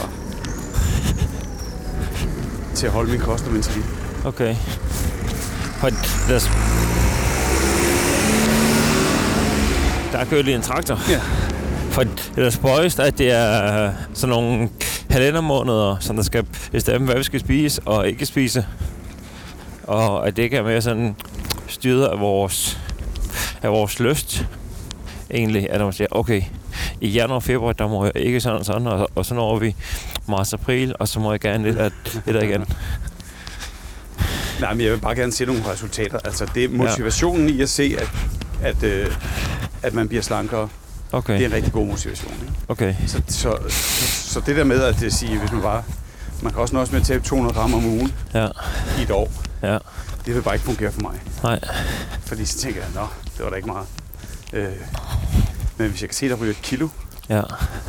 [2.74, 3.84] til at holde min kost og min trin.
[4.24, 4.56] Okay.
[5.82, 5.90] Og
[6.28, 6.38] der, er
[10.12, 10.98] der kører lige en traktor.
[11.10, 11.20] Ja.
[11.90, 14.68] For det er da spøjst, at det er sådan nogle
[15.10, 18.66] kalendermåneder, som der skal bestemme, hvad vi skal spise og ikke spise.
[19.82, 21.16] Og at det ikke er mere sådan
[21.68, 22.78] styret af vores,
[23.62, 24.46] af vores lyst.
[25.30, 26.42] Egentlig, at man siger, okay,
[27.00, 29.58] i januar og februar, der må jeg ikke sådan og sådan, og, og så når
[29.58, 29.74] vi
[30.28, 31.90] marts april, og så må jeg gerne lidt af
[32.26, 32.64] det der igen.
[34.60, 36.18] Nej, men jeg vil bare gerne se nogle resultater.
[36.24, 38.10] Altså, det er motivationen i at se, at,
[38.62, 39.06] at, øh,
[39.82, 40.68] at man bliver slankere.
[41.12, 42.32] Okay, Det er en rigtig god motivation.
[42.32, 42.52] Ikke?
[42.68, 42.94] okay.
[43.06, 45.82] Så, så, så, så det der med at det sige, hvis man bare...
[46.42, 48.46] Man kan også nøjes med at tabe 200 gram om ugen Ja,
[48.98, 49.32] i et år.
[49.62, 49.78] ja,
[50.26, 51.20] Det vil bare ikke fungere for mig.
[51.42, 51.60] nej,
[52.26, 53.06] Fordi så tænker jeg, nå,
[53.36, 53.86] det var da ikke meget.
[54.52, 54.68] Øh,
[55.78, 56.88] men hvis jeg kan se, der ryger et kilo
[57.28, 57.40] ja,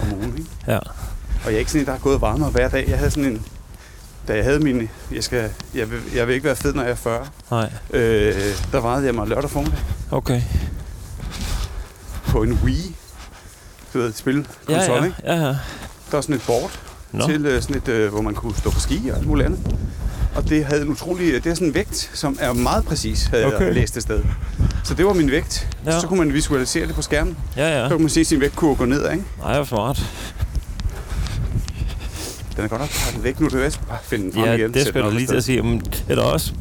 [0.02, 0.50] om ugen, ikke?
[0.68, 2.90] ja, og jeg er ikke sådan en, der har gået varmere hver dag.
[2.90, 3.46] Jeg havde sådan en...
[4.28, 4.90] Da jeg havde min...
[5.12, 7.28] Jeg, skal, jeg, vil, jeg vil ikke være fed, når jeg er 40.
[7.52, 8.36] nej, Øh,
[8.72, 9.80] der vejede jeg mig lørdag formiddag
[10.12, 10.42] okay.
[12.30, 12.96] På en Wii.
[13.94, 15.16] Du ved, spil, Ja, ja, ikke?
[15.24, 15.46] ja, ja.
[15.48, 15.56] Der
[16.12, 16.72] var sådan et board
[17.12, 19.46] Nå, til øh, sådan et, øh, hvor man kunne stå på ski og alt muligt
[19.46, 19.60] andet.
[20.36, 23.46] Og det havde en utrolig, det er sådan en vægt, som er meget præcis, havde
[23.46, 23.66] okay.
[23.66, 24.24] Jeg læst et sted.
[24.84, 25.68] Så det var min vægt.
[25.86, 25.92] Ja.
[25.94, 26.00] Ja.
[26.00, 27.38] Så kunne man visualisere det på skærmen.
[27.58, 27.90] ja, Så ja.
[27.90, 29.24] kunne man se sin vægtkurve gå ned, ikke?
[29.46, 30.06] Ej, hvor smart.
[32.56, 34.44] Den er godt nok pakket væk nu, det er jeg skal bare finde den frem
[34.44, 34.74] Ja, igen.
[34.74, 35.62] det skal du lige til at sige.
[35.62, 36.54] Men det er da også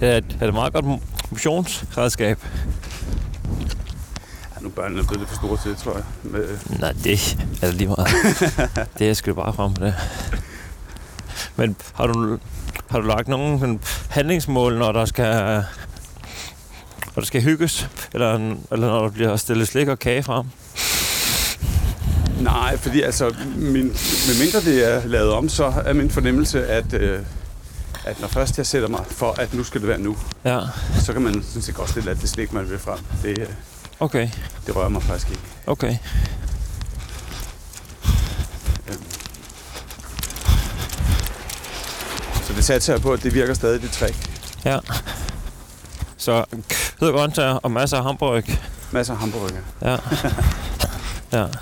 [0.00, 0.84] er et, er et meget godt
[1.30, 2.38] motionsredskab.
[4.70, 6.02] Nu er børnene blevet lidt for store til, tror jeg.
[6.22, 8.08] Med, Nej, det er da lige meget.
[8.98, 9.94] det er sgu bare frem med det.
[11.56, 12.38] Men har du,
[12.90, 15.34] har du lagt nogle sådan handlingsmål, når der skal
[17.14, 17.88] når der skal hygges?
[18.14, 18.34] Eller,
[18.72, 20.46] eller når der bliver stillet slik og kage frem?
[22.40, 23.96] nej, fordi altså, min,
[24.28, 27.20] medmindre det er lavet om, så er min fornemmelse, at, øh,
[28.04, 30.60] at når først jeg sætter mig for, at nu skal det være nu, Ja,
[31.00, 32.98] så kan man sådan set godt stille alt det slik, man vil frem.
[33.22, 33.46] Det, øh,
[34.00, 34.28] okay,
[34.66, 35.42] det rører mig faktisk ikke.
[35.66, 35.96] okay.
[38.88, 39.04] Øhm.
[42.42, 44.30] Så det satser jeg på, at det virker stadig, det trick.
[44.64, 44.78] Ja.
[46.16, 46.44] Så
[47.00, 48.44] hedder grøntsager og masser af hamburg.
[48.90, 49.48] Masser af hamburger.
[49.82, 49.96] Ja.
[51.38, 51.46] ja.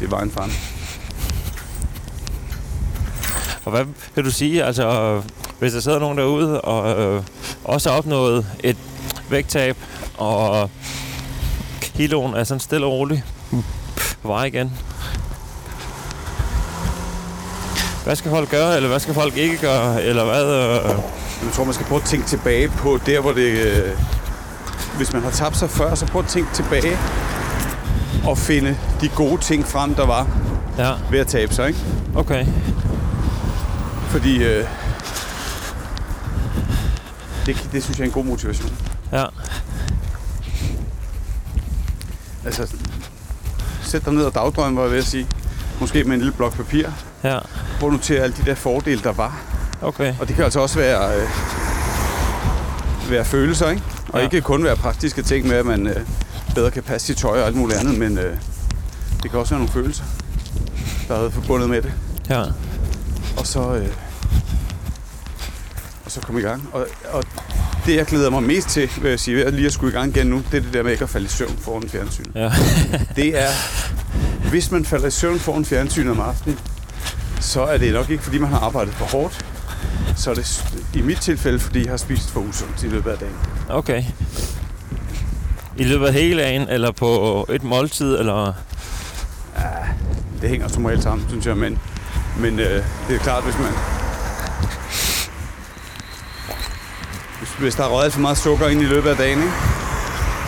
[0.00, 0.50] Det var en fan.
[3.64, 5.22] Og hvad vil du sige, altså,
[5.58, 7.22] hvis der sidder nogen derude og øh,
[7.64, 8.76] også har opnået et
[9.30, 9.76] vægttab,
[10.18, 10.70] og
[11.80, 13.22] kiloen er sådan stille og roligt
[14.22, 14.72] på vej igen.
[18.04, 20.44] Hvad skal folk gøre, eller hvad skal folk ikke gøre, eller hvad?
[20.44, 20.98] Øh,
[21.44, 23.50] Jeg tror, man skal prøve at tænke tilbage på der, hvor det...
[23.50, 23.90] Øh,
[24.96, 26.98] hvis man har tabt sig før, så prøv at tænke tilbage
[28.26, 30.26] og finde de gode ting frem, der var
[30.78, 31.78] ja, ved at tabe sig, ikke?
[32.16, 32.46] okay.
[34.08, 34.66] Fordi øh,
[37.46, 38.70] det, det synes jeg er en god motivation.
[39.14, 39.24] Ja,
[42.44, 42.74] Altså,
[43.82, 45.26] sæt dig ned og dagdrøm, var jeg ved at sige.
[45.80, 46.88] Måske med en lille blok papir.
[47.24, 47.38] ja,
[47.80, 49.40] Prøv at notere alle de der fordele, der var.
[49.82, 50.14] okay.
[50.20, 51.28] Og det kan altså også være, øh,
[53.10, 53.82] være følelser, ikke?
[54.08, 54.24] Og Ja.
[54.24, 56.06] ikke kun være praktiske ting med, at man øh,
[56.54, 58.36] bedre kan passe sit tøj og alt muligt andet, men øh,
[59.22, 60.04] det kan også være nogle følelser,
[61.08, 61.92] der er forbundet med det.
[62.30, 62.42] Ja,
[63.36, 63.88] Og så, øh,
[66.04, 66.68] og så komme i gang.
[66.72, 67.24] Og, og
[67.86, 69.96] det, jeg glæder mig mest til, vil jeg sige, ved at lige at skulle i
[69.96, 72.30] gang igen nu, det er det der med ikke at falde i søvn foran fjernsynet.
[72.34, 72.50] ja,
[73.16, 73.48] Det er
[74.50, 76.58] hvis man falder i søvn foran fjernsyn om aftenen,
[77.40, 79.46] så er det nok ikke, fordi man har arbejdet for hårdt.
[80.16, 80.64] Så er det
[80.94, 83.36] i mit tilfælde, fordi jeg har spist for usundt i løbet af dagen.
[83.68, 84.04] Okay.
[85.76, 88.52] I løbet af hele dagen, eller på et måltid, eller...
[90.40, 91.78] Det hænger som regel sammen, synes jeg, men,
[92.38, 93.72] men øh, det er klart, hvis man...
[97.58, 99.52] Hvis, der er røget for meget sukker ind i løbet af dagen, ikke?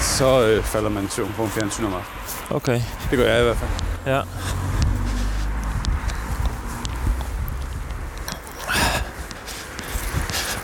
[0.01, 2.57] så øh, falder man i søvn på en fjernsyn om aftenen.
[2.57, 2.81] Okay,
[3.11, 3.71] Det gør jeg i hvert fald.
[4.15, 4.23] ja.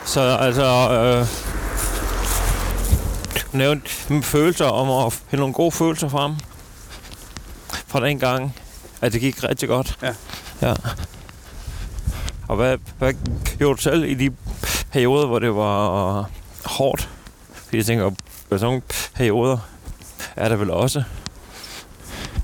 [0.05, 0.65] Så altså...
[0.93, 1.27] Øh,
[3.53, 3.91] du nævnte
[4.23, 6.35] følelser om at finde nogle gode følelser frem.
[7.87, 8.55] Fra den gang,
[9.01, 9.99] at det gik rigtig godt.
[10.03, 10.15] Ja.
[10.63, 10.75] Ja.
[12.49, 13.15] Og hvad, hvad
[13.59, 14.31] gjorde du selv i de
[14.93, 16.31] perioder, hvor det var
[16.65, 17.09] hårdt?
[17.55, 18.17] Fordi jeg tænker, på
[18.51, 18.83] sådan nogle
[19.15, 19.59] perioder
[20.37, 21.03] er der vel også.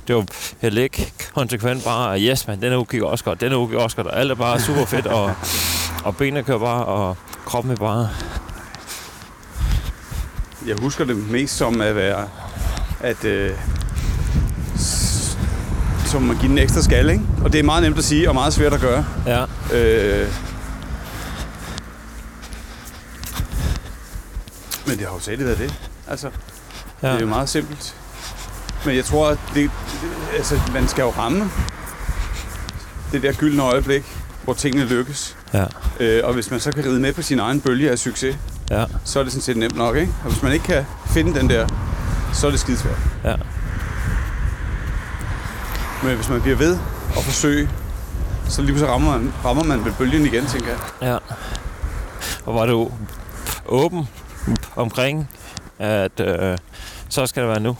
[0.09, 0.25] Det var
[0.61, 3.97] heller ikke konsekvent bare, yes man, denne uge gik også godt, denne uge gik også
[3.97, 5.35] godt, og alt er bare super fedt, og,
[6.05, 8.09] og benene kører bare, og kroppen er bare...
[10.67, 12.29] Jeg husker det mest som at være,
[13.01, 13.51] at øh,
[16.07, 17.25] som at give den en ekstra skal, ikke?
[17.45, 19.05] Og det er meget nemt at sige, og meget svært at gøre.
[19.27, 20.29] Ja, Øh,
[24.89, 25.75] men det har jo selv været det.
[26.09, 26.31] Altså,
[27.03, 27.09] ja.
[27.09, 27.95] det er jo meget simpelt.
[28.87, 29.71] Men jeg tror, at det,
[30.37, 31.51] altså, man skal jo ramme
[33.13, 34.05] det der gyldne øjeblik,
[34.45, 35.37] hvor tingene lykkes.
[35.55, 35.65] ja,
[36.01, 38.37] Øh, og hvis man så kan ride med på sin egen bølge af succes,
[38.71, 40.13] ja, så er det sådan set nemt nok, ikke?
[40.25, 41.67] Og hvis man ikke kan finde den der,
[42.33, 42.99] så er det skidesvært.
[43.25, 43.35] ja,
[46.03, 46.79] Men hvis man bliver ved
[47.17, 47.71] og forsøge,
[48.49, 50.79] så lige pludselig rammer man, rammer man ved bølgen igen, tænker jeg.
[51.03, 51.19] ja.
[52.47, 52.91] Og var du
[53.67, 54.09] åben
[54.77, 55.29] omkring,
[55.79, 56.59] at øh,
[57.09, 57.77] så skal det være nu?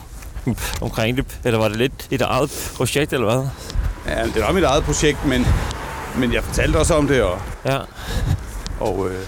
[0.81, 3.49] Omkring det, eller var det lidt et eget projekt, eller hvad?
[4.17, 5.47] Ja, det var mit eget projekt, men,
[6.17, 7.79] men jeg fortalte også om det, og, Ja,
[8.81, 9.25] og, øh,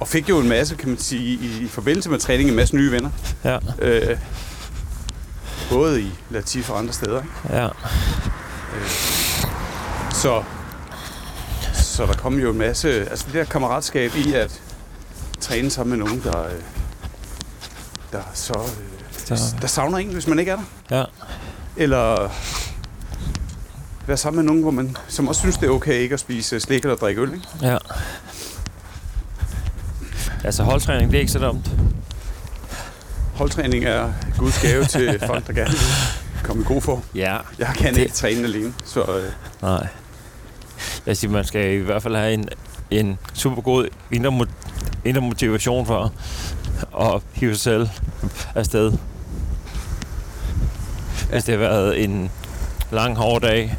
[0.00, 2.76] og fik jo en masse, kan man sige, i, i forbindelse med træning, en masse
[2.76, 3.10] nye venner.
[3.44, 4.18] ja, Øh,
[5.70, 7.20] både i Latif og andre steder.
[7.22, 7.56] Ikke?
[7.58, 7.68] ja,
[10.12, 10.42] Så,
[11.72, 14.60] så der kom jo en masse, altså det der kammeratskab i at
[15.40, 16.52] træne sammen med nogen, der, øh,
[18.14, 18.52] der så
[19.30, 20.58] øh, Så- der savner en, hvis man ikke er
[20.88, 20.96] der.
[20.98, 21.04] ja,
[21.76, 22.30] Eller
[24.06, 26.60] være sammen med nogen, hvor man, som også synes, det er okay ikke at spise
[26.60, 27.32] slik eller drikke øl.
[27.34, 27.46] Ikke?
[27.62, 27.76] ja.
[30.44, 31.70] Altså holdtræning, det er ikke så dumt.
[33.34, 35.78] Holdtræning er Guds gave til folk, der gerne vil
[36.42, 37.02] komme i god form.
[37.14, 37.36] Ja.
[37.58, 39.86] Jeg kan Det- ikke træne alene, så øh, Nej.
[41.06, 42.48] Jeg siger, man skal i hvert fald have en,
[42.90, 44.46] en super god indre,
[45.04, 46.12] indre motivation for
[47.00, 47.88] at hive sig selv
[48.54, 48.92] afsted.
[51.30, 52.30] Hvis det har været en
[52.90, 53.76] lang, hård dag,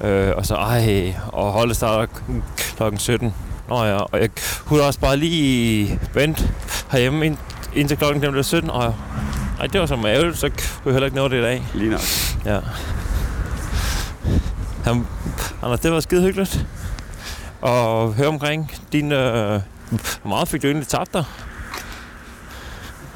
[0.00, 2.06] øh, og så ej, og holdet starter
[2.76, 3.34] klokken 17.
[3.68, 4.30] Nå ja, og jeg
[4.66, 6.50] kunne også bare lige vente
[6.90, 7.36] herhjemme ind,
[7.74, 8.94] indtil klokken blev 17, og
[9.60, 11.62] ej, det var så ærgerligt, så kunne jeg heller ikke nå det i dag.
[11.74, 12.00] lige nok.
[12.44, 12.58] Ja.
[14.86, 15.06] Jamen,
[15.62, 16.66] Anders, det var skide hyggeligt.
[17.60, 19.12] Og høre omkring din...
[19.12, 19.60] Øh,
[20.22, 21.24] hvor meget fik du egentlig tabt dig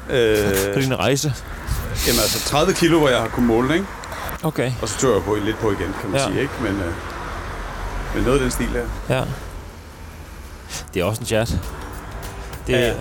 [0.09, 1.33] Øh, på din rejse?
[2.07, 3.85] jamen altså 30 kilo, hvor jeg har kunnet måle, ikke?
[4.43, 6.27] Okay, Og så tør jeg på lidt på igen, kan man Ja.
[6.27, 6.53] sige, ikke?
[6.61, 6.91] Men, øh,
[8.15, 9.15] men noget af den stil her.
[9.17, 9.23] ja.
[10.93, 11.59] Det er også en chat.
[12.67, 12.99] Det er Ja, ja, ja.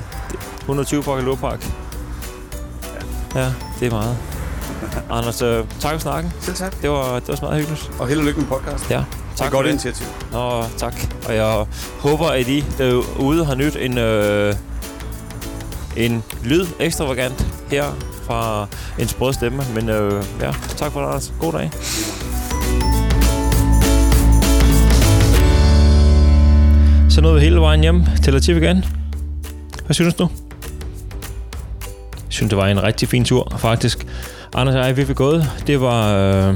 [0.60, 1.64] 120 pakke lurpak.
[3.34, 3.40] Ja.
[3.40, 4.16] ja, det er meget.
[5.10, 6.32] Anders, øh, tak for snakken.
[6.40, 6.82] Selv tak.
[6.82, 7.90] Det var, det var meget hyggeligt.
[7.98, 8.90] Og held og lykke med podcast.
[8.90, 9.04] Ja, Tak
[9.38, 10.06] det er godt initiativ.
[10.32, 10.94] Nå, tak.
[11.28, 11.64] Og jeg
[12.00, 14.54] håber, at I derude har nyt en, øh,
[15.96, 17.84] en lyd ekstravagant her
[18.26, 18.66] fra
[18.98, 19.62] en sprød stemme.
[19.74, 21.32] Men øh, ja, tak for det, Anders.
[21.40, 21.70] God dag.
[27.10, 28.84] Så nåede vi hele vejen hjem til Latif igen.
[29.86, 30.28] Hvad synes du?
[32.12, 34.06] Jeg synes, det var en rigtig fin tur, faktisk.
[34.54, 35.50] Anders og jeg, vi fik gået.
[35.66, 36.54] Det var øh,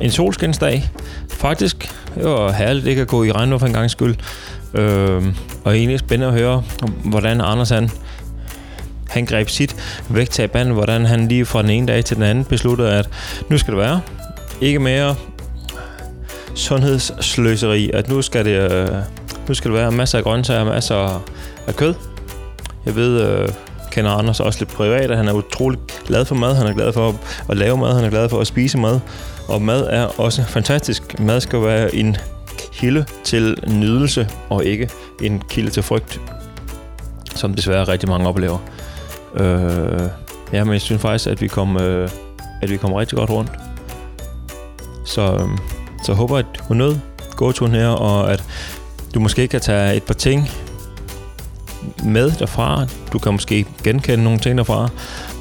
[0.00, 0.90] en solskinsdag.
[1.30, 4.16] Faktisk, det var herligt ikke at gå i regnvejr for en gang skyld.
[4.74, 5.24] Øh,
[5.64, 6.62] og egentlig spændende at høre,
[7.04, 7.90] hvordan Anders han,
[9.08, 9.76] han greb sit
[10.08, 13.08] vægttab an, hvordan han lige fra den ene dag til den anden besluttede, at
[13.48, 14.00] nu skal det være.
[14.60, 15.14] Ikke mere
[16.54, 18.88] sundhedssløseri, at nu skal det, øh,
[19.48, 21.24] nu skal det være masser af grøntsager, masser
[21.66, 21.94] af kød.
[22.86, 23.48] Jeg ved, øh,
[23.90, 26.54] kender Anders også lidt privat, at han er utrolig glad for mad.
[26.54, 27.14] Han er glad for at,
[27.48, 29.00] at lave mad, han er glad for at spise mad.
[29.48, 31.18] Og mad er også fantastisk.
[31.20, 32.16] Mad skal være en
[32.80, 34.88] kilde til nydelse, og ikke
[35.22, 36.20] en kilde til frygt,
[37.34, 38.58] som desværre rigtig mange oplever.
[39.34, 40.08] Øh,
[40.52, 42.10] ja, men jeg synes faktisk, at vi kom, øh,
[42.62, 43.50] at vi kom rigtig godt rundt.
[45.04, 45.58] Så, øh,
[46.04, 46.96] så jeg håber, at du nød
[47.36, 48.44] gåturen her, og at
[49.14, 50.50] du måske kan tage et par ting
[52.04, 52.86] med derfra.
[53.12, 54.88] Du kan måske genkende nogle ting derfra,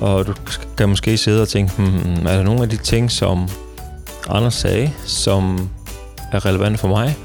[0.01, 0.33] og du
[0.77, 3.49] kan måske sidde og tænke, hmm, hmm er der nogle af de ting, som
[4.29, 5.69] Anders sagde, som
[6.31, 7.15] er relevante for mig?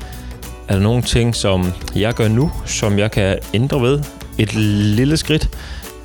[0.68, 4.02] Er der nogle ting, som jeg gør nu, som jeg kan ændre ved?
[4.38, 5.48] Et lille skridt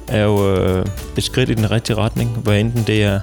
[0.07, 0.85] er jo øh,
[1.17, 3.19] et skridt i den rigtige retning, hvor enten det er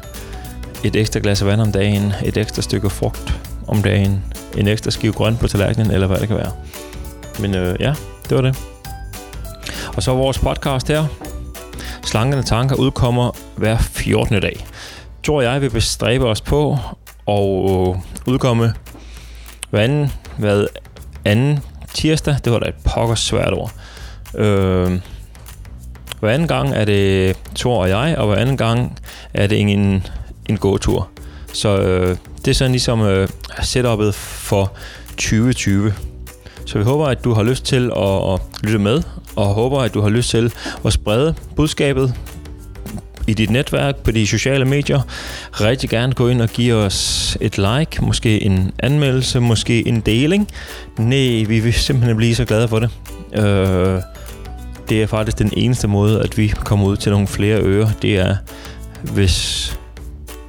[0.84, 3.34] et ekstra glas vand om dagen, et ekstra stykke frugt
[3.66, 4.24] om dagen,
[4.56, 6.52] en ekstra skive grønt på tallerkenen, eller hvad det kan være.
[7.38, 7.94] Men øh, ja,
[8.28, 8.58] det var det.
[9.96, 11.04] Og så vores podcast her.
[12.04, 14.40] Slankende Tanker udkommer hver 14.
[14.40, 14.66] dag.
[15.22, 16.78] Tror jeg vil bestræbe os på
[17.28, 17.40] at
[18.26, 18.74] udkomme
[19.70, 20.66] hver anden, hvad
[21.26, 21.58] anden
[21.94, 22.36] tirsdag.
[22.44, 23.72] Det var da et pokker svært ord.
[24.34, 25.00] Øh,
[26.20, 28.98] hver anden gang er det Thor og jeg, og hver anden gang
[29.34, 30.06] er det en,
[30.48, 31.08] en gåtur.
[31.52, 33.28] Så øh, det er sådan ligesom øh,
[33.62, 34.72] setupet for
[35.10, 35.92] 2020.
[36.66, 39.02] Så vi håber, at du har lyst til at, at lytte med,
[39.36, 40.52] og håber, at du har lyst til
[40.84, 42.14] at sprede budskabet
[43.26, 45.00] i dit netværk, på de sociale medier.
[45.52, 50.48] Rigtig gerne gå ind og give os et like, måske en anmeldelse, måske en deling.
[50.98, 52.90] Nej, vi vil simpelthen blive så glade for det.
[53.34, 54.00] Øh,
[54.88, 57.88] det er faktisk den eneste måde, at vi kommer ud til nogle flere ører.
[58.02, 58.36] Det er,
[59.02, 59.78] hvis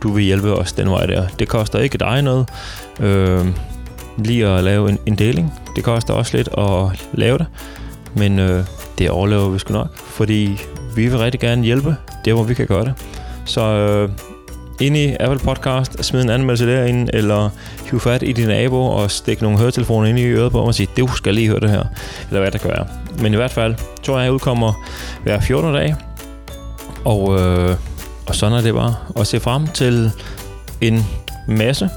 [0.03, 1.27] du vil hjælpe os den vej der.
[1.39, 2.49] Det koster ikke dig noget.
[2.99, 3.45] Øh,
[4.17, 5.53] lige at lave en, en deling.
[5.75, 7.45] Det koster også lidt at lave det.
[8.15, 8.63] Men øh,
[8.97, 9.97] det overlever vi sgu nok.
[9.97, 10.59] Fordi
[10.97, 11.95] vi vil rigtig gerne hjælpe
[12.25, 12.93] der, hvor vi kan gøre det.
[13.45, 14.09] Så øh,
[14.81, 17.49] ind i Apple Podcast, smid en anmeldelse derinde, eller
[17.91, 20.87] hiv fat i din nabo og stik nogle høretelefoner ind i øret på og sige,
[20.97, 21.83] du skal lige høre det her,
[22.29, 22.87] eller hvad der kan være.
[23.21, 24.87] Men i hvert fald, tror jeg, jeg udkommer
[25.23, 25.73] hver 14.
[25.73, 25.95] dag,
[27.05, 27.75] og, øh,
[28.27, 30.11] og sådan er det bare Og se frem til
[30.81, 31.05] en
[31.47, 31.89] masse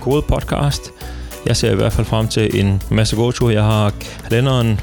[0.00, 0.90] gode podcast.
[1.46, 3.54] Jeg ser i hvert fald frem til en masse gode ture.
[3.54, 3.92] Jeg har
[4.28, 4.80] kalenderen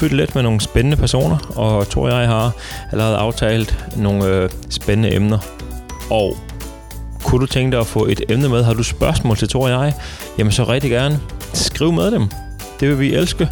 [0.00, 2.52] fyldt lidt med nogle spændende personer, og tror jeg har
[2.92, 5.38] allerede aftalt nogle øh, spændende emner.
[6.10, 6.36] Og
[7.24, 8.64] kunne du tænke dig at få et emne med?
[8.64, 9.94] Har du spørgsmål til Tor og jeg?
[10.38, 11.20] Jamen så rigtig gerne.
[11.52, 12.28] Skriv med dem.
[12.80, 13.48] Det vil vi elske.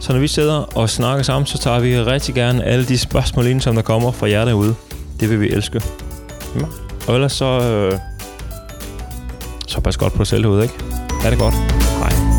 [0.00, 3.46] Så når vi sidder og snakker sammen, så tager vi rigtig gerne alle de spørgsmål
[3.46, 4.74] ind, som der kommer fra jer derude.
[5.20, 5.82] Det vil vi elske.
[6.60, 6.64] Ja.
[7.08, 7.44] Og ellers så...
[7.44, 7.98] Øh,
[9.66, 10.74] så pas godt på dig selv derude, ikke?
[11.22, 11.54] Ha' det godt.
[11.98, 12.29] Hej.